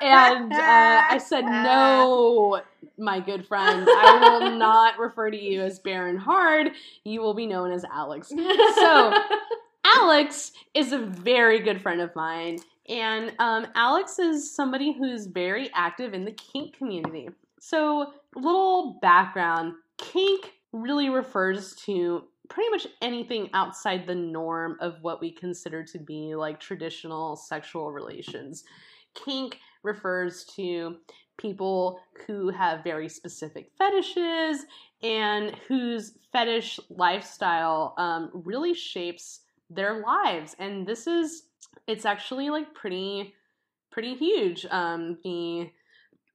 [0.00, 2.62] and uh, I said no,
[2.98, 3.86] my good friend.
[3.88, 6.72] I will not refer to you as Baron Hard.
[7.04, 8.28] You will be known as Alex.
[8.28, 9.12] So.
[9.84, 12.58] Alex is a very good friend of mine,
[12.88, 17.28] and um, Alex is somebody who's very active in the kink community.
[17.60, 25.20] So, little background kink really refers to pretty much anything outside the norm of what
[25.20, 28.64] we consider to be like traditional sexual relations.
[29.14, 30.96] Kink refers to
[31.38, 34.64] people who have very specific fetishes
[35.02, 40.54] and whose fetish lifestyle um, really shapes their lives.
[40.58, 41.44] And this is
[41.86, 43.34] it's actually like pretty
[43.90, 44.66] pretty huge.
[44.70, 45.70] Um, the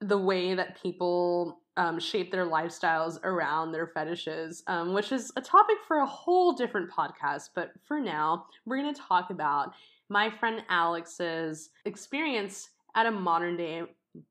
[0.01, 5.41] the way that people um, shape their lifestyles around their fetishes, um, which is a
[5.41, 7.49] topic for a whole different podcast.
[7.55, 9.73] But for now, we're going to talk about
[10.09, 13.84] my friend Alex's experience at a modern day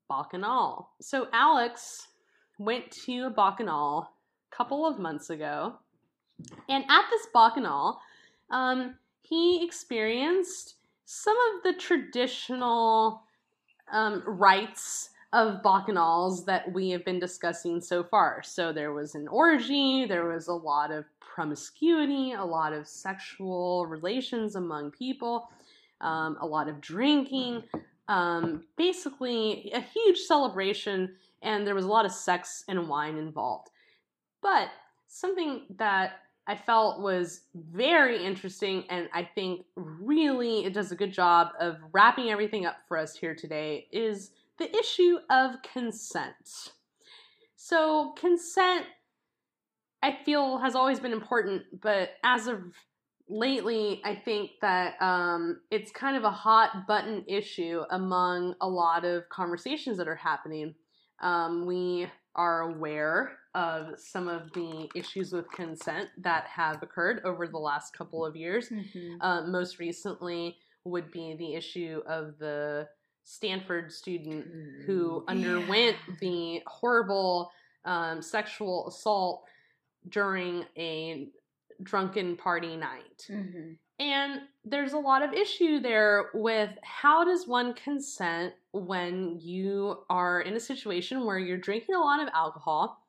[0.09, 0.89] bacchanal.
[1.01, 2.07] So, Alex
[2.59, 4.09] went to a bacchanal
[4.51, 5.75] a couple of months ago,
[6.69, 7.99] and at this bacchanal,
[8.51, 10.75] um, he experienced
[11.05, 13.23] some of the traditional
[13.91, 18.41] um, rites of bacchanals that we have been discussing so far.
[18.43, 23.85] So there was an orgy, there was a lot of promiscuity, a lot of sexual
[23.85, 25.51] relations among people,
[26.01, 27.61] um, a lot of drinking,
[28.07, 33.69] um, basically a huge celebration, and there was a lot of sex and wine involved.
[34.41, 34.69] But
[35.07, 36.13] something that
[36.47, 41.77] I felt was very interesting, and I think really it does a good job of
[41.91, 46.71] wrapping everything up for us here today is the issue of consent.
[47.55, 48.85] So, consent,
[50.01, 52.61] I feel, has always been important, but as of
[53.27, 59.05] lately, I think that um, it's kind of a hot button issue among a lot
[59.05, 60.75] of conversations that are happening.
[61.21, 67.47] Um, we are aware of some of the issues with consent that have occurred over
[67.47, 68.69] the last couple of years.
[68.69, 69.19] Mm-hmm.
[69.19, 72.87] Uh, most recently, would be the issue of the
[73.29, 74.45] Stanford student
[74.85, 76.15] who mm, underwent yeah.
[76.21, 77.51] the horrible
[77.83, 79.43] um, sexual assault
[80.07, 81.27] during a
[81.83, 83.27] drunken party night.
[83.29, 83.73] Mm-hmm.
[83.99, 90.39] And there's a lot of issue there with how does one consent when you are
[90.39, 93.03] in a situation where you're drinking a lot of alcohol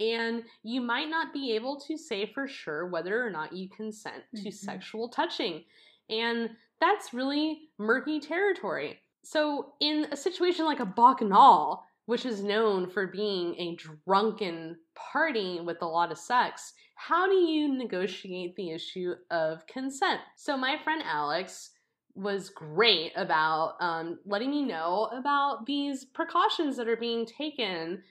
[0.00, 4.22] and you might not be able to say for sure whether or not you consent
[4.34, 4.44] mm-hmm.
[4.44, 5.64] to sexual touching.
[6.08, 6.48] And
[6.80, 9.00] that's really murky territory.
[9.22, 15.60] So, in a situation like a bacchanal, which is known for being a drunken party
[15.60, 20.20] with a lot of sex, how do you negotiate the issue of consent?
[20.36, 21.70] So, my friend Alex
[22.14, 28.02] was great about um, letting me know about these precautions that are being taken.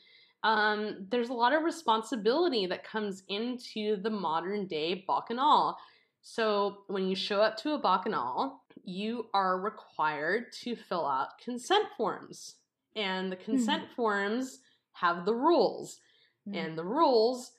[0.44, 5.76] Um, there's a lot of responsibility that comes into the modern day bacchanal.
[6.22, 11.86] So, when you show up to a bacchanal, you are required to fill out consent
[11.98, 12.56] forms.
[12.96, 13.96] And the consent mm.
[13.96, 14.60] forms
[14.94, 16.00] have the rules.
[16.48, 16.56] Mm.
[16.56, 17.52] And the rules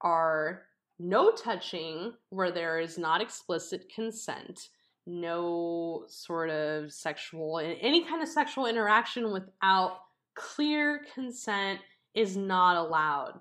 [0.00, 0.62] are
[0.98, 4.68] no touching where there is not explicit consent,
[5.06, 9.98] no sort of sexual, any kind of sexual interaction without
[10.34, 11.78] clear consent
[12.14, 13.40] is not allowed.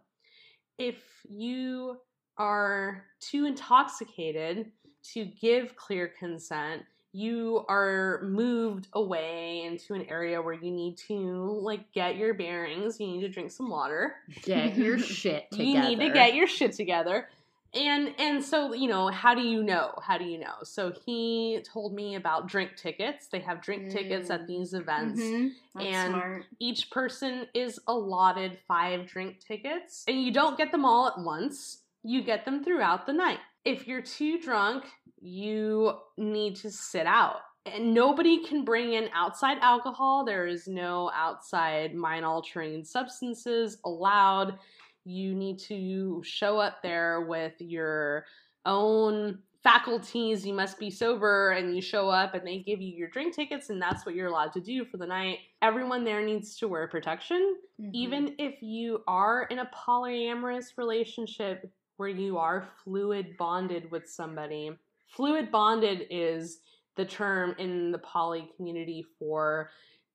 [0.78, 1.98] If you
[2.38, 4.72] are too intoxicated
[5.14, 6.84] to give clear consent,
[7.14, 13.00] you are moved away into an area where you need to like get your bearings
[13.00, 14.16] you need to drink some water.
[14.42, 17.30] Get your shit together you need to get your shit together.
[17.76, 19.94] And and so you know how do you know?
[20.02, 20.56] How do you know?
[20.64, 23.28] So he told me about drink tickets.
[23.28, 23.92] They have drink mm.
[23.92, 24.48] tickets at mm.
[24.48, 25.22] these events.
[25.22, 25.80] Mm-hmm.
[25.80, 26.46] and smart.
[26.60, 30.04] each person is allotted five drink tickets.
[30.08, 31.80] And you don't get them all at once.
[32.04, 33.40] You get them throughout the night.
[33.66, 34.84] If you're too drunk
[35.24, 37.38] you need to sit out.
[37.66, 40.26] And nobody can bring in outside alcohol.
[40.26, 44.60] There is no outside mind altering substances allowed.
[45.06, 48.26] You need to show up there with your
[48.66, 50.46] own faculties.
[50.46, 53.70] You must be sober, and you show up and they give you your drink tickets,
[53.70, 55.38] and that's what you're allowed to do for the night.
[55.62, 57.56] Everyone there needs to wear protection.
[57.82, 57.92] Mm-hmm.
[57.94, 64.72] Even if you are in a polyamorous relationship, where you are fluid bonded with somebody.
[65.16, 66.60] Fluid bonded is
[66.96, 69.70] the term in the poly community for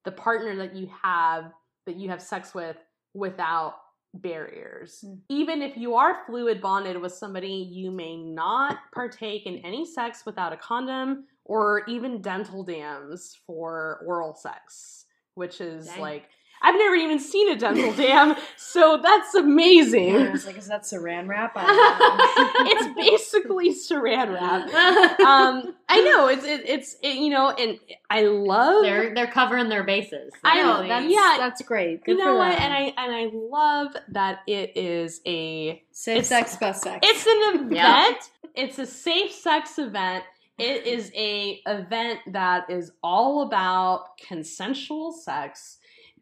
[0.05, 1.53] the partner that you have
[1.87, 2.77] that you have sex with
[3.15, 3.77] without
[4.15, 5.05] barriers.
[5.07, 5.19] Mm.
[5.29, 10.25] Even if you are fluid bonded with somebody, you may not partake in any sex
[10.27, 16.01] without a condom or even dental dams for oral sex, which is Dang.
[16.01, 16.29] like
[16.63, 20.17] I've never even seen a dental dam, so that's amazing.
[20.17, 21.53] I was like, is that saran wrap?
[21.57, 25.21] I it's basically saran wrap.
[25.21, 27.79] Um, I know it's it, it's it, you know, and
[28.11, 28.83] I love.
[28.83, 30.33] they're they're covering their bases.
[30.45, 31.37] I know know, that's yeah.
[31.39, 32.03] that's great.
[32.07, 32.51] you Good know for what?
[32.51, 32.63] them.
[32.63, 37.01] And I and I love that it is a safe sex, best sex.
[37.03, 37.73] It's an event.
[37.73, 38.15] Yeah.
[38.55, 40.25] It's a safe sex event.
[40.59, 45.78] It is a event that is all about consensual sex.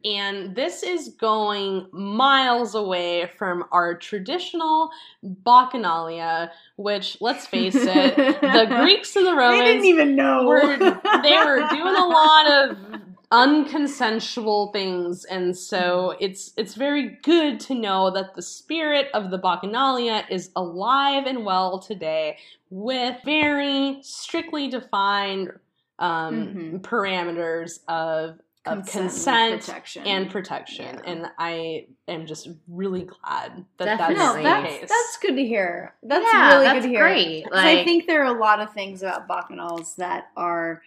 [0.07, 4.91] And this is going miles away from our traditional
[5.25, 10.45] bacchanalia, which, let's face it, the Greeks and the Romans they didn't even know.
[10.47, 10.77] were
[11.23, 12.77] they were doing a lot of
[13.33, 19.39] unconsensual things and so it's it's very good to know that the spirit of the
[19.39, 22.37] bacchanalia is alive and well today
[22.71, 25.51] with very strictly defined
[25.99, 26.81] um, Mhm.
[26.83, 30.07] parameters of of Consent consent, and protection.
[30.07, 31.11] and protection Yeah.
[31.11, 34.15] and i am just really glad that Definitely.
[34.17, 35.95] that's no, the that's case that's good to hear.
[36.03, 37.01] That's Yeah, really that's good to hear.
[37.01, 37.45] great.
[37.45, 40.83] 'Cause I think there are a lot of things about bacchanals that are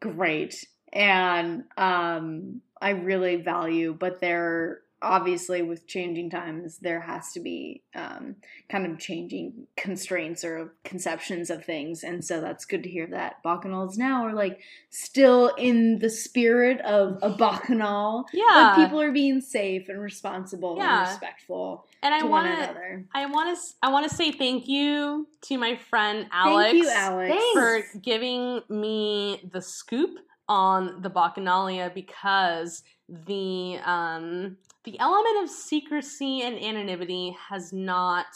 [0.00, 7.40] great and um I really value, but they're obviously with changing times there has to
[7.40, 8.36] be um
[8.68, 13.42] kind of changing constraints or conceptions of things and so that's good to hear that
[13.42, 19.12] bacchanals now are like still in the spirit of a bacchanal yeah but people are
[19.12, 21.00] being safe and responsible Yeah.
[21.00, 23.04] and respectful and i want to.
[23.14, 26.90] I want to I want to say thank you to my friend Alex, Thank you,
[26.90, 27.34] Alex.
[27.34, 27.92] Thanks.
[27.92, 30.10] for giving me the scoop
[30.48, 38.26] on the Bacchanalia because the um the element of secrecy and anonymity has not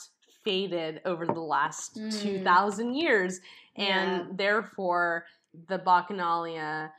[0.44, 2.22] faded over the last Mm.
[2.22, 3.40] 2000 years
[3.76, 4.26] and Yeah.
[4.32, 5.26] therefore
[5.68, 6.90] the Bacchanalia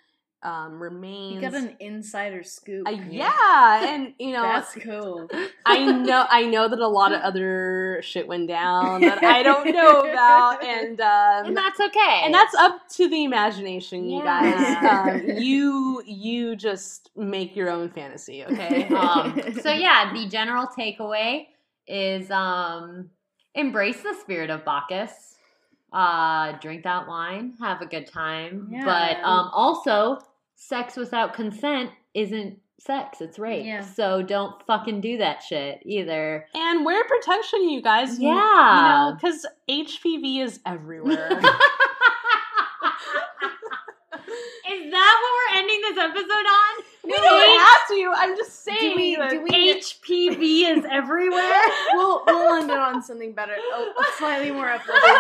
[0.46, 2.88] um remains You got an insider scoop.
[2.88, 5.28] Uh, yeah, and you know That's cool.
[5.66, 9.72] I know I know that a lot of other shit went down that I don't
[9.74, 12.22] know about, and um, and that's okay.
[12.24, 14.24] and that's up to the imagination, you Yeah.
[14.24, 14.78] guys.
[14.86, 18.88] Um, you you just make your own fantasy, okay?
[18.90, 21.48] um, so yeah, the general takeaway
[21.88, 23.10] is um,
[23.56, 25.38] embrace the spirit of Bacchus.
[25.94, 28.68] Uh, drink that wine, have a good time.
[28.70, 28.84] Yeah.
[28.84, 30.20] But um, also,
[30.56, 33.66] sex without consent isn't sex; it's rape.
[33.66, 33.82] Yeah.
[33.82, 36.48] So don't fucking do that shit either.
[36.54, 38.20] and wear protection, you guys.
[38.20, 38.30] Yeah.
[38.30, 41.42] you know, because HPV is everywhere.
[44.68, 46.84] Is that what we're ending this episode on?
[47.06, 48.12] We don't have to.
[48.16, 48.96] I'm just saying.
[48.96, 51.62] we- do we- HPV is everywhere.
[51.94, 55.14] we'll we'll end it on something better, oh, slightly more uplifting.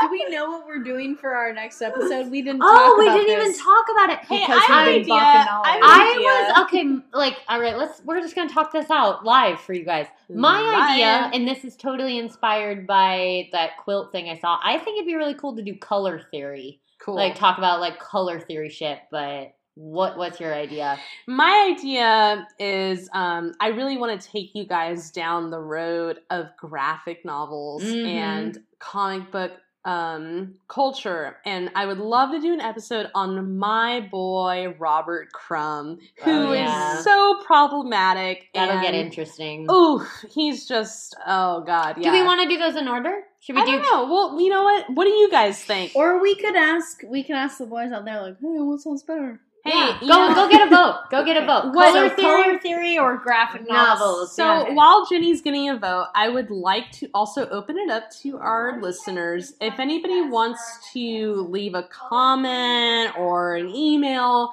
[0.00, 2.30] Do we know what we're doing for our next episode?
[2.30, 2.60] We didn't.
[2.62, 4.18] Oh, talk we about didn't even talk about it.
[4.26, 5.14] Hey, because I idea.
[5.14, 6.98] I I was okay.
[7.12, 8.02] Like, all right, let's.
[8.04, 10.06] We're just gonna talk this out live for you guys.
[10.28, 10.90] My Live.
[10.90, 14.58] idea, and this is totally inspired by that quilt thing I saw.
[14.62, 17.14] I think it'd be really cool to do color theory, cool.
[17.14, 18.98] like talk about like color theory shit.
[19.10, 20.98] But what what's your idea?
[21.28, 26.46] My idea is um, I really want to take you guys down the road of
[26.56, 28.06] graphic novels Mhm.
[28.06, 29.52] and comic book
[29.84, 31.36] um, culture.
[31.46, 36.48] And I would love to do an episode on my boy, Robert Crumb, who is
[36.48, 37.00] Oh, yeah.
[37.02, 38.48] so problematic.
[38.52, 39.66] That'll get and- interesting.
[39.70, 40.04] Ooh,
[40.34, 41.98] he's just, oh God.
[41.98, 42.10] Yeah.
[42.10, 43.14] Do we want to do those in order?
[43.38, 43.72] Should we I do?
[43.72, 44.12] don't know.
[44.12, 44.86] Well, you know what?
[44.92, 45.92] What do you guys think?
[45.94, 47.02] Or we could ask.
[47.06, 49.40] We can ask the boys out there, like, hey, what sounds better?
[49.66, 51.00] Hey, yeah, go know- go get a vote.
[51.10, 51.74] Go get a vote.
[51.74, 52.42] What- color so theory.
[52.44, 53.98] color theory or graphic Novels.
[54.00, 54.32] novels?
[54.34, 54.72] So Yeah.
[54.74, 58.80] while Jenny's getting a vote, I would like to also open it up to our
[58.80, 59.54] listeners.
[59.60, 64.50] If anybody wants to leave a comment or an email,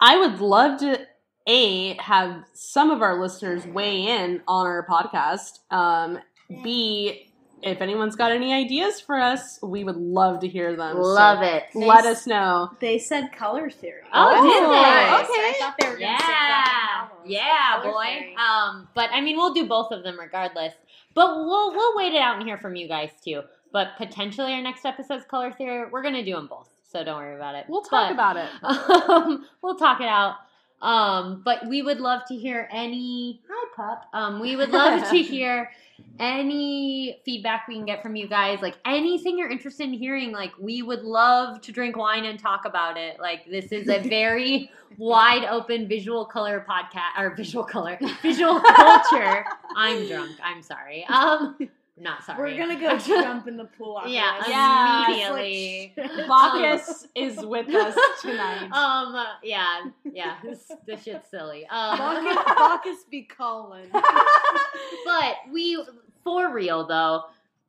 [0.00, 1.00] I would love to
[1.46, 5.60] a have some of our listeners weigh in on our podcast.
[5.70, 6.18] Um,
[6.62, 7.27] B
[7.62, 10.96] if anyone's got any ideas for us, we would love to hear them.
[10.96, 11.64] So Love it.
[11.74, 12.70] Let us know.
[12.80, 14.02] they said color theory.
[14.12, 14.78] Oh, did they?
[14.78, 18.04] I thought they were going say Yeah, yeah, boy.
[18.04, 18.36] theory.
[18.36, 20.74] Um, but I mean, we'll do both of them regardless.
[21.14, 23.42] But we'll we'll wait it out and hear from you guys too.
[23.72, 25.88] But potentially our next episode's color theory.
[25.90, 27.66] We're gonna do them both, so don't worry about it.
[27.68, 28.48] We'll talk But, about it.
[29.10, 30.36] Um, we'll talk it out.
[30.80, 33.40] Um, but we would love to hear any.
[33.50, 34.04] Hi, pup.
[34.12, 35.70] Um, we would love to hear
[36.18, 40.52] any feedback we can get from you guys, like anything you're interested in hearing, like
[40.58, 43.20] we would love to drink wine and talk about it.
[43.20, 49.44] Like this is a very wide open visual color podcast or visual color, visual culture.
[49.76, 50.36] I'm drunk.
[50.42, 51.04] I'm sorry.
[51.06, 51.56] Um
[52.00, 52.52] not sorry.
[52.52, 53.98] We're gonna go jump in the pool.
[53.98, 54.48] After Yeah, this.
[54.48, 55.06] Yeah.
[55.06, 55.94] immediately.
[56.28, 58.70] Bacchus is with us tonight.
[58.72, 61.66] Um, yeah, yeah, this, this shit's silly.
[61.66, 63.86] Um, Bacchus, Bacchus be calling.
[63.92, 65.82] but we,
[66.24, 67.24] for real though,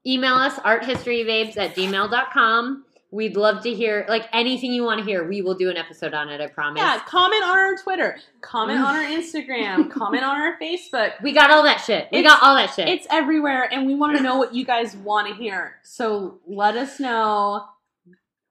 [0.05, 2.85] email us arthistorybabes at gmail.com.
[3.11, 5.27] We'd love to hear, like, anything you want to hear.
[5.27, 6.79] We will do an episode on it, I promise.
[6.81, 11.13] Yeah, comment on our Twitter, comment on our Instagram, comment on our Facebook.
[11.23, 12.07] We got all that shit.
[12.11, 12.87] We It's- got all that shit.
[12.87, 15.77] It's everywhere, and we want to know what you guys want to hear.
[15.81, 17.65] So let us know.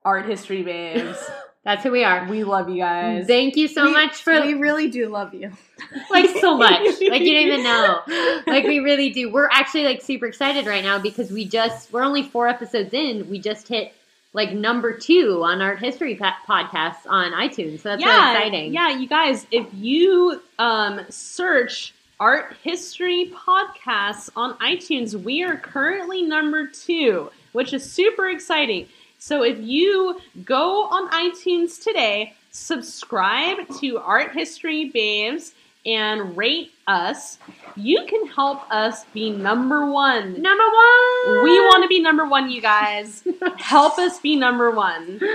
[0.03, 1.17] Art history babes.
[1.65, 2.25] That's who we are.
[2.29, 3.27] We love you guys.
[3.27, 5.51] Thank you so We- much for We really do love you.
[6.09, 6.81] like so much.
[6.81, 7.99] Like you don't even know.
[8.47, 9.31] Like we really do.
[9.31, 13.29] We're actually like super excited right now because we just we're only four episodes in.
[13.29, 13.93] We just hit
[14.33, 17.79] like number two on Art History podcasts on iTunes.
[17.79, 18.73] So that's really exciting.
[18.73, 26.21] yeah, you guys, if you um, search art history podcasts on iTunes, we are currently
[26.21, 28.87] number two, which is super exciting.
[29.19, 35.53] So if you go on iTunes today, subscribe to Art History Babes
[35.89, 37.39] and rate us,
[37.75, 40.41] you can help us be number one.
[40.41, 41.43] Number one.
[41.43, 43.23] We want to be number one, you guys.
[43.57, 45.19] help us be number one.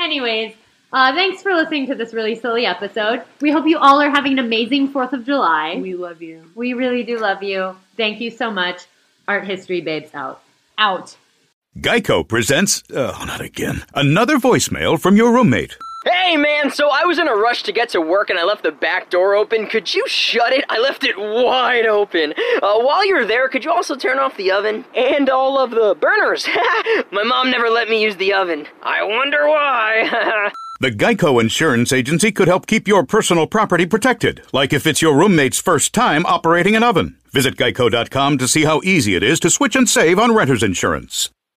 [0.00, 0.54] Anyways,
[0.92, 3.22] uh, thanks for listening to this really silly episode.
[3.40, 5.76] We hope you all are having an amazing Fourth of July.
[5.80, 6.50] We love you.
[6.54, 7.76] We really do love you.
[7.96, 8.82] Thank you so much.
[9.28, 10.42] Art History Babes out.
[10.78, 11.16] Out.
[11.78, 15.76] Geico presents, oh, not again, another voicemail from your roommate.
[16.04, 18.62] Hey man, so I was in a rush to get to work and I left
[18.62, 19.66] the back door open.
[19.66, 20.64] Could you shut it?
[20.70, 22.32] I left it wide open.
[22.62, 24.86] Uh, while you're there, could you also turn off the oven?
[24.96, 26.48] And all of the burners.
[27.12, 28.66] My mom never let me use the oven.
[28.82, 30.50] I wonder why.
[30.82, 35.14] The Geico Insurance Agency could help keep your personal property protected, like if it's your
[35.14, 37.18] roommate's first time operating an oven.
[37.34, 41.28] Visit geico.com to see how easy it is to switch and save on renter's insurance.